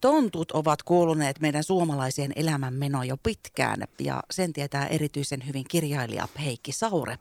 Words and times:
Tontut 0.00 0.52
ovat 0.52 0.82
kuuluneet 0.82 1.40
meidän 1.40 1.64
suomalaiseen 1.64 2.32
elämänmenoon 2.36 3.08
jo 3.08 3.16
pitkään 3.16 3.84
ja 3.98 4.22
sen 4.30 4.52
tietää 4.52 4.86
erityisen 4.86 5.46
hyvin 5.46 5.64
kirjailija 5.68 6.28
Heikki 6.44 6.72
Saure, 6.72 7.18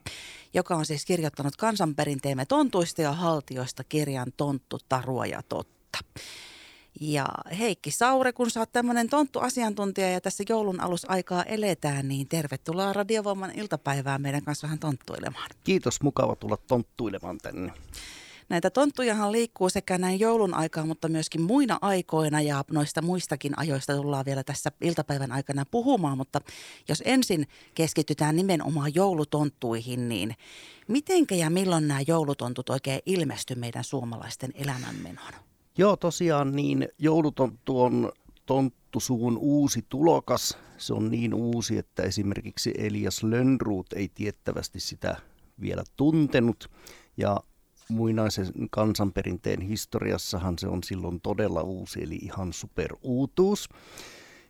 joka 0.54 0.76
on 0.76 0.86
siis 0.86 1.06
kirjoittanut 1.06 1.56
kansanperinteemme 1.56 2.46
tontuista 2.46 3.02
ja 3.02 3.12
haltioista 3.12 3.84
kirjan 3.84 4.32
Tonttu, 4.38 4.80
Tarua 4.90 5.26
ja 5.26 5.42
Totta. 5.50 6.00
Ja 7.02 7.26
Heikki 7.60 7.92
Saure, 7.92 8.34
kun 8.34 8.52
sä 8.52 8.60
oot 8.60 8.72
tämmöinen 8.72 9.10
tonttu-asiantuntija 9.10 10.10
ja 10.10 10.22
tässä 10.22 10.44
joulun 10.50 10.80
alusaikaa 10.80 11.44
eletään, 11.44 12.08
niin 12.08 12.28
tervetuloa 12.28 12.94
Radiovoiman 12.94 13.52
iltapäivään 13.52 14.22
meidän 14.22 14.44
kanssa 14.44 14.68
vähän 14.68 14.80
tonttuilemaan. 14.80 15.50
Kiitos, 15.64 16.02
mukava 16.02 16.36
tulla 16.36 16.58
tonttuilemaan 16.58 17.38
tänne. 17.38 17.74
Näitä 18.50 18.70
tonttujahan 18.70 19.32
liikkuu 19.32 19.70
sekä 19.70 19.98
näin 19.98 20.20
joulun 20.20 20.54
aikaa, 20.54 20.86
mutta 20.86 21.08
myöskin 21.08 21.42
muina 21.42 21.78
aikoina 21.82 22.42
ja 22.42 22.64
noista 22.72 23.02
muistakin 23.02 23.60
ajoista 23.60 23.96
tullaan 23.96 24.26
vielä 24.26 24.44
tässä 24.44 24.72
iltapäivän 24.82 25.32
aikana 25.32 25.66
puhumaan. 25.72 26.18
Mutta 26.18 26.42
jos 26.88 27.04
ensin 27.06 27.48
keskitytään 27.76 28.36
nimenomaan 28.36 28.96
joulutonttuihin, 28.96 30.10
niin 30.10 30.36
mitenkä 30.88 31.36
ja 31.36 31.50
milloin 31.50 31.88
nämä 31.88 32.00
joulutontut 32.08 32.70
oikein 32.70 33.00
ilmesty 33.06 33.56
meidän 33.56 33.84
suomalaisten 33.84 34.52
elämänmenoon? 34.56 35.34
Joo, 35.78 35.96
tosiaan 35.96 36.56
niin 36.56 36.88
joulutonttu 36.98 37.82
on 37.82 38.12
tonttusuvun 38.46 39.38
uusi 39.38 39.86
tulokas. 39.90 40.58
Se 40.78 40.94
on 40.94 41.12
niin 41.12 41.34
uusi, 41.34 41.78
että 41.78 42.04
esimerkiksi 42.04 42.74
Elias 42.78 43.24
Lönnruut 43.24 43.94
ei 43.94 44.10
tiettävästi 44.16 44.80
sitä 44.80 45.18
vielä 45.62 45.84
tuntenut. 45.96 46.72
Ja 47.18 47.38
muinaisen 47.90 48.48
kansanperinteen 48.72 49.62
historiassahan 49.62 50.60
se 50.60 50.68
on 50.68 50.84
silloin 50.84 51.22
todella 51.22 51.62
uusi, 51.62 52.04
eli 52.04 52.16
ihan 52.16 52.54
superuutuus. 52.54 53.70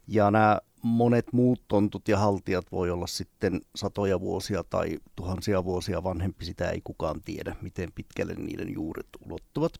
Ja 0.07 0.31
nämä 0.31 0.57
monet 0.81 1.33
muut 1.33 1.61
tontut 1.67 2.07
ja 2.07 2.17
haltijat 2.17 2.71
voi 2.71 2.91
olla 2.91 3.07
sitten 3.07 3.61
satoja 3.75 4.19
vuosia 4.19 4.63
tai 4.63 4.97
tuhansia 5.15 5.63
vuosia 5.63 6.03
vanhempi, 6.03 6.45
sitä 6.45 6.69
ei 6.69 6.81
kukaan 6.83 7.21
tiedä, 7.21 7.55
miten 7.61 7.89
pitkälle 7.95 8.33
niiden 8.33 8.73
juuret 8.73 9.07
ulottuvat. 9.25 9.73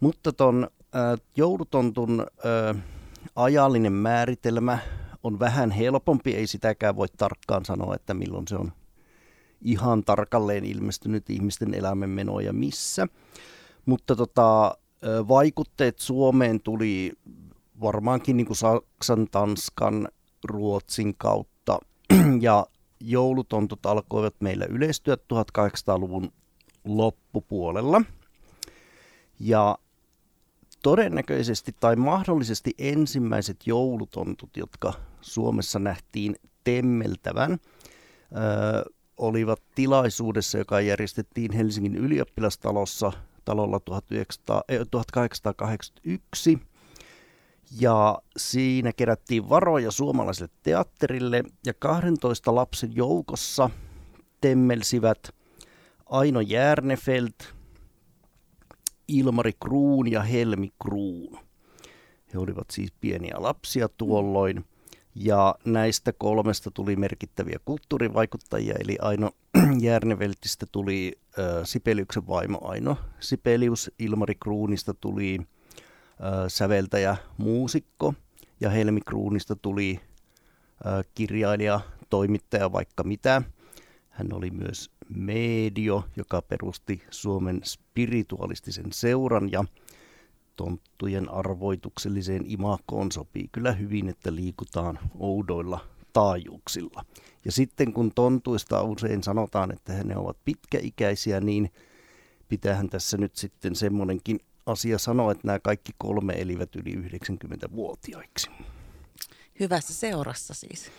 Mutta 0.00 0.32
tuon 0.32 0.68
äh, 0.82 1.20
joulutontun 1.36 2.20
äh, 2.20 2.82
ajallinen 3.36 3.92
määritelmä 3.92 4.78
on 5.22 5.38
vähän 5.38 5.70
helpompi, 5.70 6.34
ei 6.34 6.46
sitäkään 6.46 6.96
voi 6.96 7.08
tarkkaan 7.16 7.64
sanoa, 7.64 7.94
että 7.94 8.14
milloin 8.14 8.48
se 8.48 8.56
on 8.56 8.72
ihan 9.60 10.04
tarkalleen 10.04 10.64
ilmestynyt 10.64 11.30
ihmisten 11.30 11.74
elämänmeno 11.74 12.40
ja 12.40 12.52
missä. 12.52 13.06
Mutta 13.86 14.16
tota, 14.16 14.74
vaikutteet 15.28 15.98
Suomeen 15.98 16.60
tuli 16.60 17.12
varmaankin 17.80 18.36
niin 18.36 18.46
kuin 18.46 18.56
Saksan, 18.56 19.26
Tanskan, 19.30 20.08
Ruotsin 20.44 21.14
kautta. 21.18 21.78
Ja 22.40 22.66
joulutontut 23.00 23.86
alkoivat 23.86 24.34
meillä 24.40 24.66
yleistyä 24.68 25.14
1800-luvun 25.14 26.32
loppupuolella. 26.84 28.02
Ja 29.40 29.78
todennäköisesti 30.82 31.74
tai 31.80 31.96
mahdollisesti 31.96 32.74
ensimmäiset 32.78 33.56
joulutontut, 33.66 34.56
jotka 34.56 34.92
Suomessa 35.20 35.78
nähtiin 35.78 36.36
temmeltävän, 36.64 37.58
olivat 39.20 39.62
tilaisuudessa, 39.74 40.58
joka 40.58 40.80
järjestettiin 40.80 41.52
Helsingin 41.52 41.96
ylioppilastalossa 41.96 43.12
talolla 43.44 43.80
1900, 43.80 44.62
1881. 44.90 46.58
Ja 47.80 48.18
siinä 48.36 48.92
kerättiin 48.92 49.48
varoja 49.48 49.90
suomalaiselle 49.90 50.52
teatterille 50.62 51.44
ja 51.66 51.74
12 51.74 52.54
lapsen 52.54 52.96
joukossa 52.96 53.70
temmelsivät 54.40 55.30
Aino 56.06 56.40
Järnefelt, 56.40 57.54
Ilmari 59.08 59.52
Kruun 59.52 60.10
ja 60.10 60.22
Helmi 60.22 60.68
Kruun. 60.82 61.38
He 62.34 62.38
olivat 62.38 62.70
siis 62.70 62.92
pieniä 63.00 63.34
lapsia 63.38 63.88
tuolloin. 63.88 64.64
Ja 65.14 65.54
näistä 65.64 66.12
kolmesta 66.12 66.70
tuli 66.70 66.96
merkittäviä 66.96 67.58
kulttuurivaikuttajia, 67.64 68.74
eli 68.80 68.98
Aino 69.02 69.30
Järneveltistä 69.80 70.66
tuli 70.72 71.18
äh, 71.38 71.44
Sipeliuksen 71.64 72.26
vaimo 72.26 72.58
Aino 72.62 72.96
Sipelius, 73.20 73.90
Ilmari 73.98 74.34
Kruunista 74.34 74.94
tuli 74.94 75.38
äh, 75.40 75.46
säveltäjä, 76.48 77.16
muusikko, 77.36 78.14
ja 78.60 78.70
Helmi 78.70 79.00
Kruunista 79.00 79.56
tuli 79.56 80.00
äh, 80.86 81.04
kirjailija, 81.14 81.80
toimittaja, 82.10 82.72
vaikka 82.72 83.02
mitä. 83.02 83.42
Hän 84.08 84.32
oli 84.32 84.50
myös 84.50 84.90
medio, 85.08 86.04
joka 86.16 86.42
perusti 86.42 87.02
Suomen 87.10 87.60
spiritualistisen 87.64 88.92
seuran 88.92 89.52
ja 89.52 89.64
tonttujen 90.60 91.28
arvoitukselliseen 91.28 92.44
imakoon 92.46 93.12
sopii 93.12 93.48
kyllä 93.52 93.72
hyvin, 93.72 94.08
että 94.08 94.34
liikutaan 94.34 94.98
oudoilla 95.18 95.80
taajuuksilla. 96.12 97.04
Ja 97.44 97.52
sitten 97.52 97.92
kun 97.92 98.12
tontuista 98.14 98.82
usein 98.82 99.22
sanotaan, 99.22 99.72
että 99.72 100.04
ne 100.04 100.16
ovat 100.16 100.36
pitkäikäisiä, 100.44 101.40
niin 101.40 101.72
pitäähän 102.48 102.90
tässä 102.90 103.16
nyt 103.16 103.36
sitten 103.36 103.76
semmoinenkin 103.76 104.40
asia 104.66 104.98
sanoa, 104.98 105.32
että 105.32 105.46
nämä 105.46 105.58
kaikki 105.58 105.92
kolme 105.98 106.32
elivät 106.32 106.76
yli 106.76 106.94
90-vuotiaiksi. 106.94 108.50
Hyvässä 109.60 109.94
seurassa 109.94 110.54
siis 110.54 110.90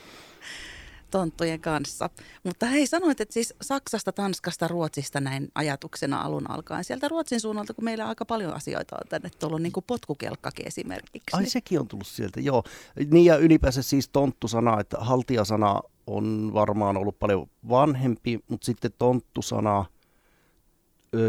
tonttujen 1.11 1.61
kanssa. 1.61 2.09
Mutta 2.43 2.65
hei, 2.65 2.87
sanoit, 2.87 3.21
että 3.21 3.33
siis 3.33 3.53
Saksasta, 3.61 4.11
Tanskasta, 4.11 4.67
Ruotsista 4.67 5.19
näin 5.19 5.51
ajatuksena 5.55 6.21
alun 6.21 6.51
alkaen. 6.51 6.83
Sieltä 6.83 7.07
Ruotsin 7.07 7.39
suunnalta, 7.39 7.73
kun 7.73 7.83
meillä 7.83 8.07
aika 8.07 8.25
paljon 8.25 8.53
asioita 8.53 8.95
on 8.95 9.07
tänne 9.09 9.29
tullut, 9.39 9.61
niin 9.61 9.71
kuin 9.71 9.83
potkukelkkakin 9.87 10.67
esimerkiksi. 10.67 11.29
Ai 11.33 11.45
sekin 11.45 11.79
on 11.79 11.87
tullut 11.87 12.07
sieltä, 12.07 12.39
joo. 12.39 12.63
Niin 13.11 13.25
ja 13.25 13.37
ylipäänsä 13.37 13.81
siis 13.81 14.09
tonttusana, 14.09 14.79
että 14.79 14.97
haltijasana 14.99 15.81
on 16.07 16.51
varmaan 16.53 16.97
ollut 16.97 17.19
paljon 17.19 17.47
vanhempi, 17.69 18.39
mutta 18.47 18.65
sitten 18.65 18.91
tonttusana 18.97 19.85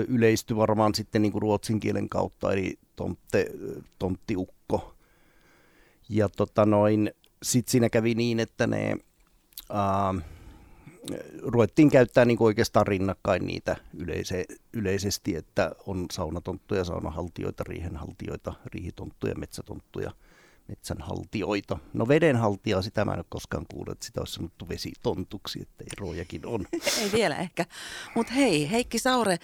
yleistyi 0.08 0.56
varmaan 0.56 0.94
sitten 0.94 1.22
niin 1.22 1.32
kuin 1.32 1.42
ruotsin 1.42 1.80
kielen 1.80 2.08
kautta, 2.08 2.52
eli 2.52 2.78
tontte, 2.96 3.50
tonttiukko. 3.98 4.94
Ja 6.08 6.28
tota 6.28 6.66
noin, 6.66 7.10
sitten 7.42 7.70
siinä 7.70 7.90
kävi 7.90 8.14
niin, 8.14 8.40
että 8.40 8.66
ne 8.66 8.96
äh, 9.70 10.24
ruvettiin 11.42 11.90
käyttää 11.90 12.24
niin 12.24 12.42
oikeastaan 12.42 12.86
rinnakkain 12.86 13.46
niitä 13.46 13.76
yleise, 13.94 14.44
yleisesti, 14.72 15.36
että 15.36 15.72
on 15.86 16.06
saunatonttuja, 16.12 16.84
saunahaltioita, 16.84 17.64
riihenhaltioita, 17.64 18.54
riihitonttuja, 18.66 19.34
metsätonttuja– 19.34 20.10
metsänhaltioita. 20.72 21.78
No 21.92 22.08
vedenhaltijaa 22.08 22.82
sitä 22.82 23.04
mä 23.04 23.12
en 23.12 23.18
ole 23.18 23.24
koskaan 23.28 23.66
kuullut, 23.72 23.92
että 23.92 24.06
sitä 24.06 24.20
olisi 24.20 24.32
sanottu 24.32 24.68
vesitontuksi, 24.68 25.62
että 25.62 25.84
erojakin 25.96 26.46
on. 26.46 26.66
Ei 27.00 27.12
vielä 27.12 27.36
ehkä. 27.36 27.64
Mutta 28.14 28.32
hei, 28.32 28.70
Heikki 28.70 28.98
Saure, 28.98 29.38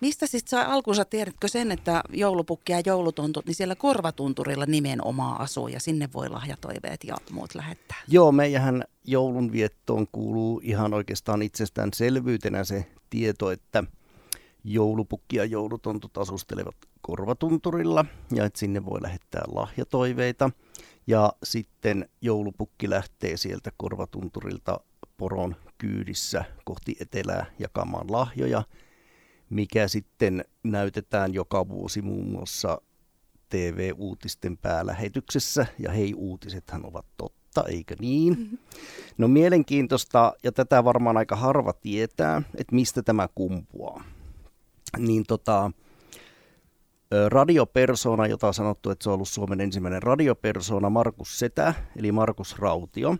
mistä 0.00 0.26
sitten 0.26 0.50
sai 0.50 0.64
alkunsa, 0.64 1.04
tiedätkö 1.04 1.48
sen, 1.48 1.72
että 1.72 2.02
joulupukki 2.12 2.72
ja 2.72 2.80
joulutontut, 2.86 3.46
niin 3.46 3.54
siellä 3.54 3.74
korvatunturilla 3.74 4.66
nimenomaan 4.66 5.40
asuu 5.40 5.68
ja 5.68 5.80
sinne 5.80 6.08
voi 6.14 6.28
lahjatoiveet 6.28 7.04
ja 7.04 7.16
muut 7.30 7.54
lähettää? 7.54 7.96
Joo, 8.08 8.32
meidän 8.32 8.84
joulunviettoon 9.04 10.06
kuuluu 10.12 10.60
ihan 10.64 10.94
oikeastaan 10.94 11.42
itsestäänselvyytenä 11.42 12.64
se 12.64 12.86
tieto, 13.10 13.50
että 13.50 13.84
joulupukki 14.64 15.36
ja 15.36 15.44
joulutontut 15.44 16.18
asustelevat 16.18 16.76
korvatunturilla 17.06 18.04
ja 18.34 18.44
että 18.44 18.58
sinne 18.58 18.84
voi 18.84 19.02
lähettää 19.02 19.42
lahjatoiveita. 19.54 20.50
Ja 21.06 21.32
sitten 21.42 22.08
joulupukki 22.20 22.90
lähtee 22.90 23.36
sieltä 23.36 23.70
korvatunturilta 23.76 24.80
poron 25.16 25.56
kyydissä 25.78 26.44
kohti 26.64 26.96
etelää 27.00 27.46
jakamaan 27.58 28.12
lahjoja, 28.12 28.62
mikä 29.50 29.88
sitten 29.88 30.44
näytetään 30.62 31.34
joka 31.34 31.68
vuosi 31.68 32.02
muun 32.02 32.26
muassa 32.26 32.80
TV-uutisten 33.48 34.56
päälähetyksessä. 34.58 35.66
Ja 35.78 35.92
hei, 35.92 36.14
uutisethan 36.14 36.86
ovat 36.86 37.06
totta, 37.16 37.64
eikö 37.68 37.96
niin? 38.00 38.38
Mm-hmm. 38.38 38.58
No 39.18 39.28
mielenkiintoista, 39.28 40.32
ja 40.42 40.52
tätä 40.52 40.84
varmaan 40.84 41.16
aika 41.16 41.36
harva 41.36 41.72
tietää, 41.72 42.42
että 42.56 42.74
mistä 42.74 43.02
tämä 43.02 43.28
kumpuaa. 43.34 44.04
Niin 44.98 45.24
tota, 45.28 45.70
radiopersona, 47.28 48.26
jota 48.26 48.46
on 48.46 48.54
sanottu, 48.54 48.90
että 48.90 49.02
se 49.02 49.10
on 49.10 49.14
ollut 49.14 49.28
Suomen 49.28 49.60
ensimmäinen 49.60 50.02
radiopersona, 50.02 50.90
Markus 50.90 51.38
Setä, 51.38 51.74
eli 51.96 52.12
Markus 52.12 52.58
Rautio, 52.58 53.16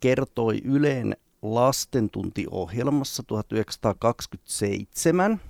kertoi 0.00 0.60
Yleen 0.64 1.16
lastentuntiohjelmassa 1.42 3.22
1927, 3.26 5.40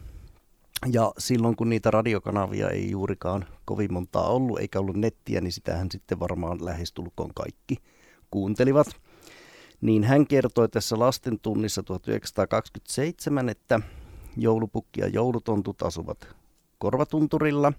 Ja 0.92 1.12
silloin 1.18 1.56
kun 1.56 1.68
niitä 1.68 1.90
radiokanavia 1.90 2.70
ei 2.70 2.90
juurikaan 2.90 3.46
kovin 3.64 3.92
montaa 3.92 4.28
ollut, 4.28 4.58
eikä 4.58 4.80
ollut 4.80 4.96
nettiä, 4.96 5.40
niin 5.40 5.52
sitähän 5.52 5.90
sitten 5.90 6.20
varmaan 6.20 6.64
lähestulkoon 6.64 7.30
kaikki 7.34 7.76
kuuntelivat. 8.30 8.86
Niin 9.80 10.04
hän 10.04 10.26
kertoi 10.26 10.68
tässä 10.68 10.98
lasten 10.98 11.40
tunnissa 11.40 11.82
1927, 11.82 13.48
että 13.48 13.80
joulupukki 14.36 15.00
ja 15.00 15.08
joulutontut 15.08 15.82
asuvat 15.82 16.28
korvatunturilla. 16.86 17.72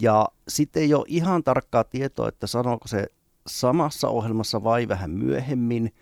Ja 0.00 0.28
sitten 0.48 0.82
ei 0.82 0.94
ole 0.94 1.04
ihan 1.08 1.44
tarkkaa 1.44 1.84
tietoa, 1.84 2.28
että 2.28 2.46
sanooko 2.46 2.88
se 2.88 3.06
samassa 3.46 4.08
ohjelmassa 4.08 4.64
vai 4.64 4.88
vähän 4.88 5.10
myöhemmin 5.10 5.94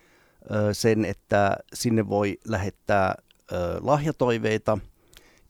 sen, 0.72 1.04
että 1.04 1.56
sinne 1.74 2.08
voi 2.08 2.38
lähettää 2.48 3.14
lahjatoiveita 3.80 4.78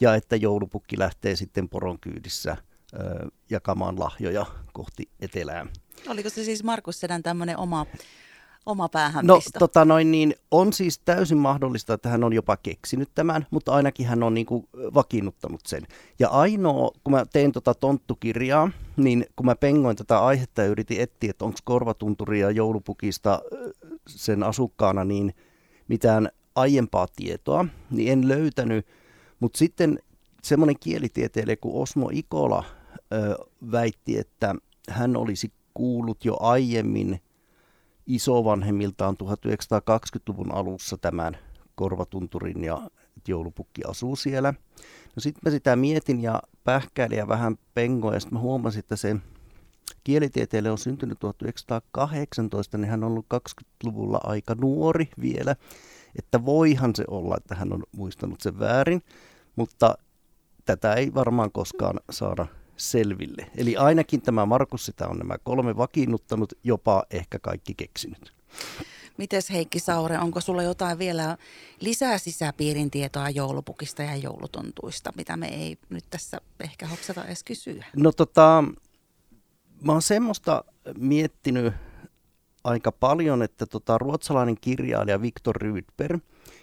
ja 0.00 0.14
että 0.14 0.36
joulupukki 0.36 0.98
lähtee 0.98 1.36
sitten 1.36 1.68
poron 1.68 2.00
kyydissä 2.00 2.56
jakamaan 3.50 4.00
lahjoja 4.00 4.46
kohti 4.72 5.08
etelää. 5.20 5.66
Oliko 6.08 6.30
se 6.30 6.44
siis 6.44 6.64
Markus 6.64 7.00
Sedän 7.00 7.22
tämmöinen 7.22 7.58
oma 7.58 7.86
oma 8.66 8.88
päähän 8.88 9.26
No 9.26 9.40
tota 9.58 9.84
noin, 9.84 10.11
niin 10.11 10.34
on 10.50 10.72
siis 10.72 10.99
täysin 10.99 11.38
mahdollista, 11.38 11.94
että 11.94 12.08
hän 12.08 12.25
on 12.25 12.32
jopa 12.32 12.56
keksinyt 12.56 13.08
tämän, 13.14 13.46
mutta 13.50 13.72
ainakin 13.72 14.06
hän 14.06 14.22
on 14.22 14.34
niin 14.34 14.46
kuin 14.46 14.69
vakiinnuttanut 14.94 15.61
sen. 15.66 15.82
Ja 16.19 16.28
ainoa, 16.28 16.90
kun 17.05 17.12
mä 17.12 17.25
tein 17.32 17.52
tota 17.52 17.75
tonttukirjaa, 17.75 18.70
niin 18.96 19.26
kun 19.37 19.46
mä 19.46 19.56
pengoin 19.56 19.96
tätä 19.96 20.25
aihetta 20.25 20.62
ja 20.62 20.69
yritin 20.69 21.00
etsiä, 21.00 21.31
että 21.31 21.44
onko 21.44 21.58
korvatunturia 21.64 22.50
joulupukista 22.50 23.40
sen 24.08 24.43
asukkaana, 24.43 25.05
niin 25.05 25.34
mitään 25.88 26.28
aiempaa 26.55 27.06
tietoa, 27.16 27.66
niin 27.90 28.12
en 28.12 28.28
löytänyt. 28.28 28.87
Mutta 29.40 29.58
sitten 29.58 29.99
semmoinen 30.43 30.76
kielitieteilijä 30.81 31.56
kuin 31.56 31.82
Osmo 31.82 32.11
Ikola 32.12 32.64
ö, 33.12 33.38
väitti, 33.72 34.19
että 34.19 34.55
hän 34.88 35.16
olisi 35.16 35.52
kuullut 35.75 36.25
jo 36.25 36.37
aiemmin 36.40 37.20
isovanhemmiltaan 38.06 39.16
1920-luvun 39.22 40.54
alussa 40.54 40.96
tämän 40.98 41.36
korvatunturin 41.74 42.64
ja 42.64 42.90
joulupukki 43.28 43.82
asuu 43.88 44.16
siellä. 44.16 44.54
No 45.16 45.20
sitten 45.20 45.40
mä 45.44 45.50
sitä 45.50 45.76
mietin 45.76 46.20
ja 46.22 46.42
pähkäilin 46.64 47.18
ja 47.18 47.28
vähän 47.28 47.56
pengoin 47.74 48.14
ja 48.14 48.20
sitten 48.20 48.34
mä 48.38 48.40
huomasin, 48.40 48.78
että 48.78 48.96
se 48.96 49.16
kielitieteelle 50.04 50.70
on 50.70 50.78
syntynyt 50.78 51.18
1918, 51.18 52.78
niin 52.78 52.90
hän 52.90 53.04
on 53.04 53.10
ollut 53.10 53.26
20-luvulla 53.34 54.20
aika 54.22 54.54
nuori 54.54 55.08
vielä, 55.20 55.56
että 56.18 56.44
voihan 56.44 56.94
se 56.94 57.04
olla, 57.08 57.36
että 57.36 57.54
hän 57.54 57.72
on 57.72 57.82
muistanut 57.96 58.40
sen 58.40 58.58
väärin, 58.58 59.02
mutta 59.56 59.94
tätä 60.64 60.94
ei 60.94 61.14
varmaan 61.14 61.52
koskaan 61.52 62.00
saada 62.10 62.46
selville. 62.76 63.50
Eli 63.56 63.76
ainakin 63.76 64.23
tämä 64.23 64.47
Markus 64.47 64.87
sitä 64.87 65.09
on 65.09 65.19
nämä 65.19 65.38
kolme 65.38 65.76
vakiinnuttanut, 65.76 66.53
jopa 66.65 67.05
ehkä 67.11 67.38
kaikki 67.38 67.75
keksinyt. 67.75 68.32
Mites 69.19 69.50
Heikki 69.50 69.81
Saure, 69.81 70.19
onko 70.19 70.41
sulla 70.41 70.62
jotain 70.62 70.99
vielä 70.99 71.37
lisää 71.81 72.19
sisäpiirin 72.19 72.91
tietoa 72.91 73.31
joulupukista 73.31 74.03
ja 74.03 74.17
joulutontuista, 74.17 75.12
mitä 75.17 75.37
me 75.37 75.49
ei 75.49 75.79
nyt 75.91 76.05
tässä 76.11 76.41
ehkä 76.61 76.87
hoksata 76.87 77.25
edes 77.25 77.44
kysyä? 77.44 77.85
No 77.97 78.12
tota, 78.12 78.65
mä 79.82 79.93
oon 79.93 80.03
semmoista 80.03 80.65
miettinyt 80.99 81.75
aika 82.65 82.93
paljon, 82.93 83.43
että 83.43 83.67
tota, 83.67 83.99
ruotsalainen 83.99 84.56
kirjailija 84.61 85.23
Viktor 85.23 85.56
Rydberg 85.56 86.23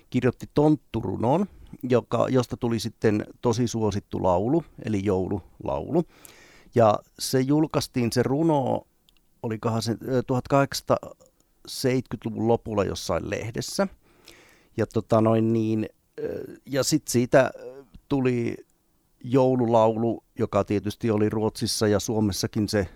kirjoitti 0.10 0.50
tontturunon, 0.54 1.46
joka, 1.84 2.28
josta 2.30 2.58
tuli 2.58 2.80
sitten 2.80 3.26
tosi 3.42 3.68
suosittu 3.68 4.24
laulu, 4.24 4.64
eli 4.86 5.06
joululaulu. 5.06 6.04
Ja 6.76 7.00
se 7.20 7.40
julkaistiin, 7.40 8.12
se 8.12 8.24
runo, 8.24 8.88
olikohan 9.44 9.82
se 9.82 9.94
1870-luvun 9.94 12.48
lopulla 12.48 12.84
jossain 12.84 13.30
lehdessä. 13.30 13.88
Ja, 14.78 14.88
tota 14.88 15.22
noin 15.22 15.54
niin, 15.54 15.90
ja 16.66 16.84
sitten 16.84 17.12
siitä 17.12 17.52
tuli 18.10 18.58
joululaulu, 19.24 20.24
joka 20.40 20.64
tietysti 20.64 21.12
oli 21.12 21.30
Ruotsissa 21.30 21.88
ja 21.88 22.00
Suomessakin 22.00 22.70
se 22.70 22.88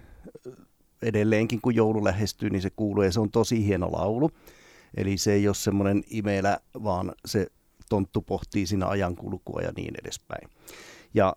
edelleenkin, 1.02 1.62
kun 1.62 1.76
joulu 1.76 2.04
lähestyy, 2.04 2.50
niin 2.50 2.62
se 2.62 2.70
kuuluu 2.70 3.04
ja 3.04 3.12
se 3.12 3.20
on 3.20 3.32
tosi 3.32 3.66
hieno 3.66 3.92
laulu. 3.92 4.32
Eli 4.98 5.18
se 5.18 5.34
ei 5.34 5.48
ole 5.48 5.56
semmoinen 5.56 6.04
imelä, 6.10 6.60
vaan 6.84 7.14
se 7.26 7.48
tonttu 7.90 8.22
pohtii 8.22 8.68
siinä 8.68 8.88
ajankulkua 8.88 9.62
ja 9.62 9.72
niin 9.78 9.94
edespäin. 10.02 10.50
Ja 11.14 11.36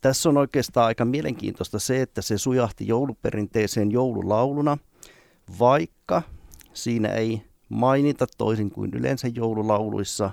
tässä 0.00 0.28
on 0.28 0.36
oikeastaan 0.36 0.86
aika 0.86 1.04
mielenkiintoista 1.04 1.78
se, 1.78 2.02
että 2.02 2.22
se 2.22 2.38
sujahti 2.38 2.86
jouluperinteeseen 2.86 3.90
joululauluna, 3.90 4.78
vaikka 5.58 6.22
siinä 6.72 7.08
ei 7.08 7.42
mainita 7.68 8.26
toisin 8.38 8.70
kuin 8.70 8.90
yleensä 8.94 9.28
joululauluissa, 9.28 10.30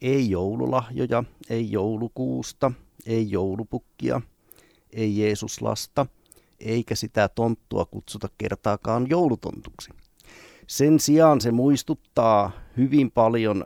ei 0.00 0.30
joululahjoja, 0.30 1.24
ei 1.50 1.72
joulukuusta, 1.72 2.72
ei 3.06 3.30
joulupukkia, 3.30 4.20
ei 4.92 5.18
Jeesuslasta, 5.18 6.06
eikä 6.60 6.94
sitä 6.94 7.28
tonttua 7.28 7.84
kutsuta 7.84 8.28
kertaakaan 8.38 9.06
joulutontuksi. 9.10 9.90
Sen 10.66 11.00
sijaan 11.00 11.40
se 11.40 11.50
muistuttaa 11.50 12.52
hyvin 12.76 13.10
paljon 13.10 13.64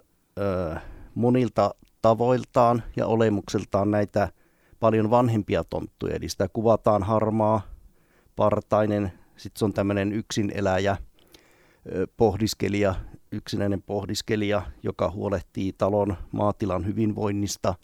monilta 1.14 1.75
tavoiltaan 2.02 2.82
ja 2.96 3.06
olemukseltaan 3.06 3.90
näitä 3.90 4.28
paljon 4.81 5.11
vanhempia 5.11 5.64
tonttuja. 5.64 6.14
Eli 6.14 6.28
sitä 6.28 6.49
kuvataan 6.49 7.02
harmaa, 7.02 7.61
partainen, 8.37 9.12
sitten 9.37 9.58
se 9.58 9.64
on 9.64 9.72
tämmöinen 9.72 10.12
yksin 10.12 10.52
eläjä, 10.55 10.96
pohdiskelija, 12.16 12.94
yksinäinen 13.32 13.82
pohdiskelija, 13.82 14.62
joka 14.82 15.11
huolehtii 15.11 15.72
talon 15.72 16.16
maatilan 16.32 16.87
hyvinvoinnista, 16.87 17.75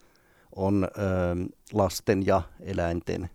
on 0.56 0.84
ö, 0.84 0.98
lasten 1.72 2.26
ja 2.26 2.42
eläinten 2.60 3.30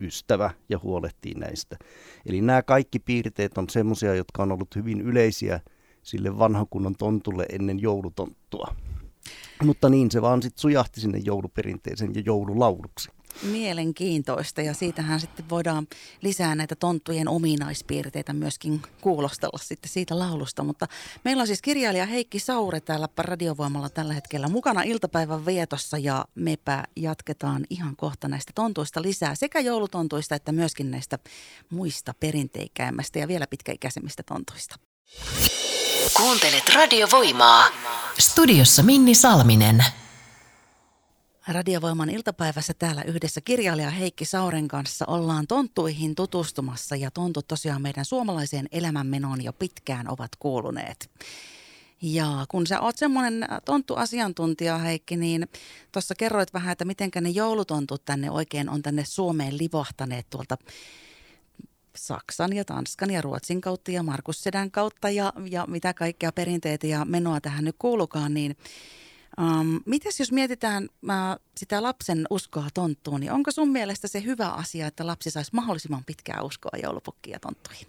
ystävä 0.00 0.50
ja 0.68 0.78
huolehtii 0.82 1.34
näistä. 1.34 1.76
Eli 2.26 2.40
nämä 2.40 2.62
kaikki 2.62 2.98
piirteet 2.98 3.58
on 3.58 3.68
semmoisia, 3.70 4.14
jotka 4.14 4.42
on 4.42 4.52
ollut 4.52 4.76
hyvin 4.76 5.00
yleisiä 5.00 5.60
sille 6.02 6.38
vanhakunnan 6.38 6.94
tontulle 6.98 7.46
ennen 7.52 7.80
joulutonttua. 7.80 8.74
Mutta 9.64 9.88
niin 9.88 10.10
se 10.10 10.22
vaan 10.22 10.42
sitten 10.42 10.60
sujahti 10.60 11.00
sinne 11.00 11.18
jouluperinteeseen 11.18 12.14
ja 12.14 12.22
joululauluksi. 12.26 13.10
Mielenkiintoista 13.42 14.62
ja 14.62 14.74
siitähän 14.74 15.20
sitten 15.20 15.50
voidaan 15.50 15.86
lisää 16.22 16.54
näitä 16.54 16.76
tonttujen 16.76 17.28
ominaispiirteitä 17.28 18.32
myöskin 18.32 18.82
kuulostella 19.00 19.58
sitten 19.62 19.90
siitä 19.90 20.18
laulusta. 20.18 20.64
Mutta 20.64 20.86
meillä 21.24 21.40
on 21.40 21.46
siis 21.46 21.62
kirjailija 21.62 22.06
Heikki 22.06 22.38
Saure 22.38 22.80
täällä 22.80 23.08
radiovoimalla 23.18 23.88
tällä 23.88 24.14
hetkellä 24.14 24.48
mukana 24.48 24.82
iltapäivän 24.82 25.46
vietossa 25.46 25.98
ja 25.98 26.24
mepä 26.34 26.84
jatketaan 26.96 27.66
ihan 27.70 27.96
kohta 27.96 28.28
näistä 28.28 28.52
tontuista 28.54 29.02
lisää 29.02 29.34
sekä 29.34 29.60
joulutontuista 29.60 30.34
että 30.34 30.52
myöskin 30.52 30.90
näistä 30.90 31.18
muista 31.70 32.14
perinteikäimmästä 32.20 33.18
ja 33.18 33.28
vielä 33.28 33.46
pitkäikäisemmistä 33.46 34.22
tontuista. 34.22 34.76
Kuuntelet 36.16 36.74
radiovoimaa. 36.74 37.68
Studiossa 38.18 38.82
Minni 38.82 39.14
Salminen. 39.14 39.84
Radiovoiman 41.48 42.10
iltapäivässä 42.10 42.74
täällä 42.74 43.02
yhdessä 43.02 43.40
kirjailija 43.40 43.90
Heikki 43.90 44.24
Sauren 44.24 44.68
kanssa 44.68 45.04
ollaan 45.08 45.46
tonttuihin 45.46 46.14
tutustumassa 46.14 46.96
ja 46.96 47.10
tontut 47.10 47.48
tosiaan 47.48 47.82
meidän 47.82 48.04
suomalaiseen 48.04 48.68
elämänmenoon 48.72 49.44
jo 49.44 49.52
pitkään 49.52 50.10
ovat 50.10 50.30
kuuluneet. 50.38 51.10
Ja 52.02 52.46
kun 52.48 52.66
sä 52.66 52.80
oot 52.80 52.96
semmoinen 52.96 53.48
tonttu-asiantuntija, 53.64 54.78
Heikki, 54.78 55.16
niin 55.16 55.48
tuossa 55.92 56.14
kerroit 56.14 56.54
vähän, 56.54 56.72
että 56.72 56.84
miten 56.84 57.10
ne 57.20 57.30
joulutontut 57.30 58.04
tänne 58.04 58.30
oikein 58.30 58.68
on 58.68 58.82
tänne 58.82 59.04
Suomeen 59.04 59.58
livahtaneet 59.58 60.26
tuolta 60.30 60.58
Saksan 61.96 62.52
ja 62.52 62.64
Tanskan 62.64 63.10
ja 63.10 63.22
Ruotsin 63.22 63.60
kautta 63.60 63.90
ja 63.90 64.02
Markus 64.02 64.42
Sedän 64.42 64.70
kautta 64.70 65.10
ja, 65.10 65.32
ja 65.50 65.64
mitä 65.68 65.94
kaikkea 65.94 66.32
perinteitä 66.32 66.86
ja 66.86 67.04
menoa 67.04 67.40
tähän 67.40 67.64
nyt 67.64 67.76
kuulukaan, 67.78 68.34
niin 68.34 68.56
um, 69.40 69.80
mitäs 69.86 70.20
jos 70.20 70.32
mietitään 70.32 70.88
uh, 71.02 71.10
sitä 71.56 71.82
lapsen 71.82 72.26
uskoa 72.30 72.66
tonttuun, 72.74 73.20
niin 73.20 73.32
onko 73.32 73.50
sun 73.50 73.68
mielestä 73.68 74.08
se 74.08 74.24
hyvä 74.24 74.48
asia, 74.48 74.86
että 74.86 75.06
lapsi 75.06 75.30
saisi 75.30 75.54
mahdollisimman 75.54 76.04
pitkää 76.06 76.42
uskoa 76.42 76.78
joulupukkiin 76.82 77.32
ja 77.32 77.40
tonttuihin? 77.40 77.86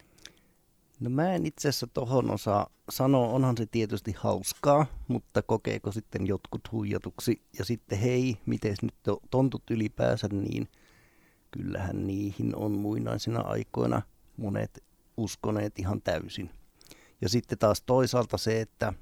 No 0.99 1.09
mä 1.09 1.33
en 1.33 1.45
itse 1.45 1.69
asiassa 1.69 1.87
tohon 1.87 2.31
osaa 2.31 2.69
sanoa, 2.89 3.27
onhan 3.27 3.57
se 3.57 3.65
tietysti 3.65 4.15
hauskaa, 4.17 4.85
mutta 5.07 5.41
kokeeko 5.41 5.91
sitten 5.91 6.27
jotkut 6.27 6.71
huijatuksi 6.71 7.41
ja 7.59 7.65
sitten 7.65 7.97
hei, 7.97 8.37
miten 8.45 8.75
nyt 8.81 8.95
tontut 9.31 9.63
ylipäänsä, 9.71 10.27
niin– 10.31 10.67
kyllähän 11.51 12.07
niihin 12.07 12.55
on 12.55 12.71
muinaisina 12.71 13.39
aikoina 13.39 14.01
monet 14.37 14.83
uskoneet 15.17 15.79
ihan 15.79 16.01
täysin. 16.01 16.49
Ja 17.21 17.29
sitten 17.29 17.57
taas 17.57 17.81
toisaalta 17.85 18.37
se, 18.37 18.61
että 18.61 18.93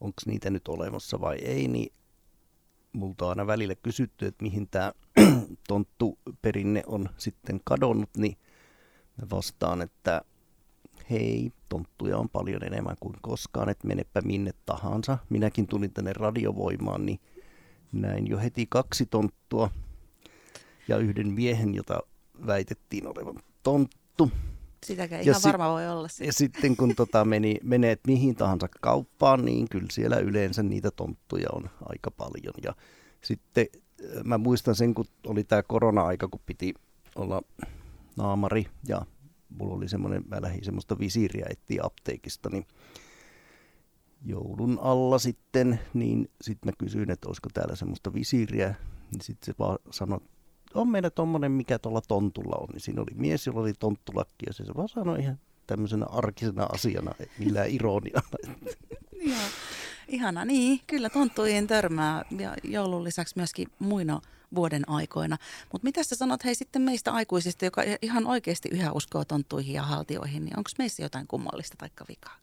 onko 0.00 0.22
niitä 0.26 0.50
nyt 0.50 0.68
olemassa 0.68 1.20
vai 1.20 1.36
ei, 1.36 1.68
niin 1.68 1.92
multa 2.92 3.24
on 3.24 3.30
aina 3.30 3.46
välillä 3.46 3.74
kysytty, 3.74 4.26
että 4.26 4.42
mihin 4.42 4.68
tämä 4.68 4.92
tonttuperinne 5.68 6.82
on 6.86 7.08
sitten 7.18 7.60
kadonnut, 7.64 8.10
niin 8.16 8.36
mä 9.20 9.26
vastaan, 9.30 9.82
että 9.82 10.22
hei, 11.10 11.52
tonttuja 11.68 12.18
on 12.18 12.28
paljon 12.28 12.64
enemmän 12.64 12.96
kuin 13.00 13.14
koskaan, 13.22 13.68
että 13.68 13.86
menepä 13.86 14.20
minne 14.20 14.50
tahansa. 14.66 15.18
Minäkin 15.28 15.66
tulin 15.66 15.92
tänne 15.92 16.12
radiovoimaan, 16.12 17.06
niin 17.06 17.20
näin 17.92 18.26
jo 18.26 18.38
heti 18.38 18.66
kaksi 18.68 19.06
tonttua 19.06 19.70
ja 20.88 20.96
yhden 20.96 21.32
miehen, 21.32 21.74
jota 21.74 22.00
väitettiin 22.46 23.06
olevan 23.06 23.36
tonttu. 23.62 24.30
Sitäkään 24.86 25.22
ihan 25.22 25.40
varma 25.44 25.72
voi 25.72 25.88
olla. 25.88 26.08
Sit. 26.08 26.26
Ja 26.26 26.32
sitten 26.32 26.76
kun 26.76 26.94
tota 26.94 27.24
meni, 27.24 27.56
menet 27.62 28.00
mihin 28.06 28.34
tahansa 28.34 28.68
kauppaan, 28.80 29.44
niin 29.44 29.68
kyllä 29.68 29.86
siellä 29.90 30.16
yleensä 30.16 30.62
niitä 30.62 30.90
tonttuja 30.90 31.48
on 31.52 31.70
aika 31.84 32.10
paljon. 32.10 32.54
Ja 32.64 32.74
sitten 33.20 33.66
äh, 33.72 34.24
mä 34.24 34.38
muistan 34.38 34.74
sen, 34.74 34.94
kun 34.94 35.04
oli 35.26 35.44
tämä 35.44 35.62
korona-aika, 35.62 36.28
kun 36.28 36.40
piti 36.46 36.74
olla 37.14 37.42
naamari 38.16 38.66
ja 38.88 39.06
mulla 39.48 39.74
oli 39.74 39.88
semmoinen, 39.88 40.24
mä 40.28 40.42
lähdin 40.42 40.64
semmoista 40.64 40.98
visiiriä 40.98 41.46
etsiä 41.50 41.82
apteekista, 41.84 42.50
niin 42.50 42.66
joulun 44.24 44.78
alla 44.82 45.18
sitten, 45.18 45.80
niin 45.94 46.30
sitten 46.40 46.68
mä 46.68 46.72
kysyin, 46.78 47.10
että 47.10 47.28
olisiko 47.28 47.48
täällä 47.54 47.76
semmoista 47.76 48.14
visiiriä, 48.14 48.74
niin 49.12 49.22
sitten 49.22 49.46
se 49.46 49.54
vaan 49.58 49.78
sanoi, 49.90 50.20
on 50.74 50.88
meillä 50.88 51.10
tommonen, 51.10 51.52
mikä 51.52 51.78
tuolla 51.78 52.00
tontulla 52.00 52.56
on. 52.60 52.68
Niin 52.72 52.80
siinä 52.80 53.02
oli 53.02 53.14
mies, 53.14 53.46
jolla 53.46 53.60
oli 53.60 53.72
tonttulakki, 53.78 54.46
ja 54.46 54.52
se 54.52 54.64
vaan 54.76 54.88
sanoi 54.88 55.20
ihan 55.20 55.38
tämmöisenä 55.66 56.06
arkisena 56.06 56.66
asiana, 56.72 57.14
millään 57.38 57.70
ironialla. 57.70 58.38
Joo, 59.26 59.38
ihana. 60.08 60.44
Niin, 60.44 60.80
kyllä 60.86 61.10
tonttujen 61.10 61.66
törmää 61.66 62.24
ja 62.38 62.54
joulun 62.64 63.04
lisäksi 63.04 63.34
myöskin 63.36 63.68
muina 63.78 64.20
vuoden 64.54 64.88
aikoina. 64.88 65.36
Mutta 65.72 65.84
mitä 65.84 66.02
sä 66.02 66.16
sanot 66.16 66.44
hei 66.44 66.54
sitten 66.54 66.82
meistä 66.82 67.12
aikuisista, 67.12 67.64
joka 67.64 67.82
ihan 68.02 68.26
oikeasti 68.26 68.68
yhä 68.72 68.92
uskoo 68.92 69.24
tonttuihin 69.24 69.74
ja 69.74 69.82
haltioihin, 69.82 70.44
niin 70.44 70.58
onko 70.58 70.70
meissä 70.78 71.02
jotain 71.02 71.26
kummallista 71.26 71.76
tai 71.78 71.88
vikaa? 72.08 72.36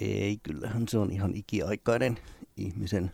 Ei, 0.00 0.38
kyllähän 0.42 0.88
se 0.88 0.98
on 0.98 1.10
ihan 1.10 1.34
ikiaikainen 1.34 2.18
ihmisen 2.56 3.12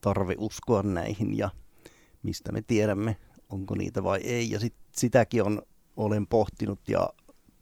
tarve 0.00 0.34
uskoa 0.38 0.82
näihin 0.82 1.38
ja 1.38 1.50
mistä 2.22 2.52
me 2.52 2.62
tiedämme, 2.62 3.16
onko 3.48 3.74
niitä 3.74 4.02
vai 4.02 4.20
ei. 4.20 4.50
Ja 4.50 4.60
sit, 4.60 4.74
sitäkin 4.92 5.42
on, 5.42 5.62
olen 5.96 6.26
pohtinut 6.26 6.80
ja 6.88 7.10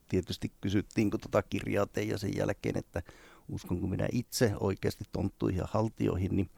tietysti 0.09 0.53
kysyttiin, 0.61 1.11
kun 1.11 1.21
tota 1.21 1.43
kirjaa 1.43 1.87
tein 1.87 2.09
ja 2.09 2.19
sen 2.19 2.37
jälkeen, 2.37 2.79
että 2.79 3.03
uskonko 3.49 3.87
minä 3.87 4.09
itse 4.13 4.53
oikeasti 4.61 5.05
tonttuihin 5.13 5.59
ja 5.59 5.69
haltioihin, 5.71 6.37
niin 6.37 6.51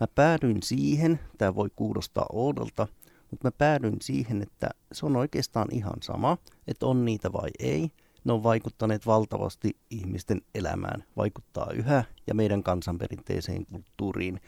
mä 0.00 0.06
päädyin 0.06 0.62
siihen, 0.62 1.20
tämä 1.38 1.54
voi 1.54 1.68
kuulostaa 1.76 2.26
oudolta, 2.32 2.88
mutta 3.30 3.46
mä 3.46 3.52
päädyin 3.52 3.96
siihen, 4.02 4.42
että 4.42 4.70
se 4.92 5.06
on 5.06 5.16
oikeastaan 5.16 5.68
ihan 5.72 6.02
sama, 6.02 6.38
että 6.66 6.86
on 6.86 7.04
niitä 7.04 7.32
vai 7.32 7.50
ei. 7.58 7.90
Ne 8.24 8.32
on 8.32 8.42
vaikuttaneet 8.42 9.06
valtavasti 9.06 9.76
ihmisten 9.90 10.40
elämään, 10.54 11.04
vaikuttaa 11.16 11.70
yhä 11.74 12.04
ja 12.26 12.34
meidän 12.34 12.62
kansanperinteiseen 12.62 13.66
kulttuuriin. 13.66 14.40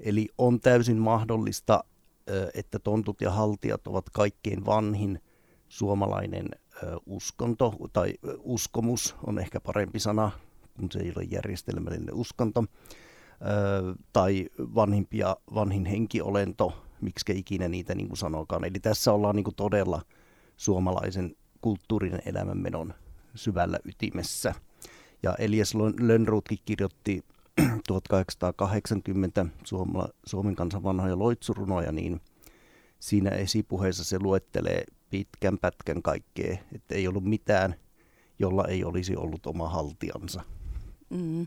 Eli 0.00 0.28
on 0.38 0.60
täysin 0.60 0.98
mahdollista, 0.98 1.84
että 2.54 2.78
tontut 2.78 3.20
ja 3.20 3.30
haltijat 3.30 3.86
ovat 3.86 4.10
kaikkein 4.10 4.66
vanhin 4.66 5.20
suomalainen 5.68 6.48
uskonto, 7.06 7.74
tai 7.92 8.14
uskomus 8.38 9.16
on 9.26 9.38
ehkä 9.38 9.60
parempi 9.60 9.98
sana, 9.98 10.30
kun 10.78 10.92
se 10.92 10.98
ei 10.98 11.12
ole 11.16 11.24
järjestelmällinen 11.24 12.14
uskonto, 12.14 12.64
tai 14.12 14.48
vanhimpia, 14.58 15.36
vanhin 15.54 15.86
henkiolento, 15.86 16.82
miksi 17.00 17.24
ikinä 17.38 17.68
niitä 17.68 17.94
niin 17.94 18.08
kuin 18.08 18.18
sanokaan. 18.18 18.64
Eli 18.64 18.80
tässä 18.80 19.12
ollaan 19.12 19.36
niin 19.36 19.44
kuin 19.44 19.54
todella 19.54 20.02
suomalaisen 20.56 21.36
kulttuurinen 21.60 22.22
elämänmenon 22.26 22.94
syvällä 23.34 23.78
ytimessä. 23.84 24.54
Ja 25.22 25.34
Elias 25.38 25.74
Lönnrutkin 26.00 26.58
kirjoitti 26.64 27.24
1880 27.88 29.46
Suoma, 29.64 30.08
Suomen 30.26 30.54
kansan 30.54 30.82
vanhoja 30.82 31.18
loitsurunoja, 31.18 31.92
niin 31.92 32.20
siinä 32.98 33.30
esipuheessa 33.30 34.04
se 34.04 34.18
luettelee 34.20 34.84
pitkän 35.10 35.58
pätkän 35.58 36.02
kaikkea, 36.02 36.58
että 36.74 36.94
ei 36.94 37.08
ollut 37.08 37.24
mitään, 37.24 37.74
jolla 38.38 38.64
ei 38.64 38.84
olisi 38.84 39.16
ollut 39.16 39.46
oma 39.46 39.68
haltiansa. 39.68 40.42
Mm. 41.10 41.46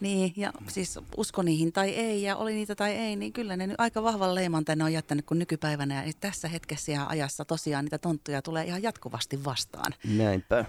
Niin, 0.00 0.32
ja 0.36 0.52
siis 0.68 0.98
usko 1.16 1.42
niihin 1.42 1.72
tai 1.72 1.90
ei, 1.90 2.22
ja 2.22 2.36
oli 2.36 2.54
niitä 2.54 2.74
tai 2.74 2.90
ei, 2.90 3.16
niin 3.16 3.32
kyllä 3.32 3.56
ne 3.56 3.66
nyt 3.66 3.80
aika 3.80 4.02
vahvan 4.02 4.34
leiman 4.34 4.64
tänne 4.64 4.84
on 4.84 4.92
jättänyt 4.92 5.26
kuin 5.26 5.38
nykypäivänä. 5.38 6.04
Ja 6.04 6.12
tässä 6.20 6.48
hetkessä 6.48 6.92
ja 6.92 7.06
ajassa 7.06 7.44
tosiaan 7.44 7.84
niitä 7.84 7.98
tonttuja 7.98 8.42
tulee 8.42 8.64
ihan 8.64 8.82
jatkuvasti 8.82 9.44
vastaan. 9.44 9.94
Näinpä. 10.16 10.64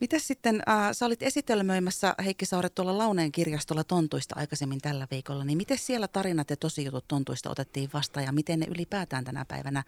Miten 0.00 0.20
sitten, 0.20 0.62
äh, 0.68 0.88
sä 0.92 1.06
olit 1.06 1.22
esitelmöimässä 1.22 2.14
Heikki 2.24 2.46
Saure 2.46 2.68
tuolla 2.68 2.98
Launeen 2.98 3.32
kirjastolla 3.32 3.84
Tontuista 3.84 4.34
aikaisemmin 4.38 4.80
tällä 4.80 5.06
viikolla, 5.10 5.44
niin 5.44 5.56
miten 5.56 5.78
siellä 5.78 6.08
tarinat 6.08 6.50
ja 6.50 6.56
tosijutut 6.56 7.08
Tontuista 7.08 7.50
otettiin 7.50 7.90
vastaan 7.94 8.26
ja 8.26 8.32
miten 8.32 8.60
ne 8.60 8.66
ylipäätään 8.66 9.24
tänä 9.24 9.44
päivänä 9.44 9.82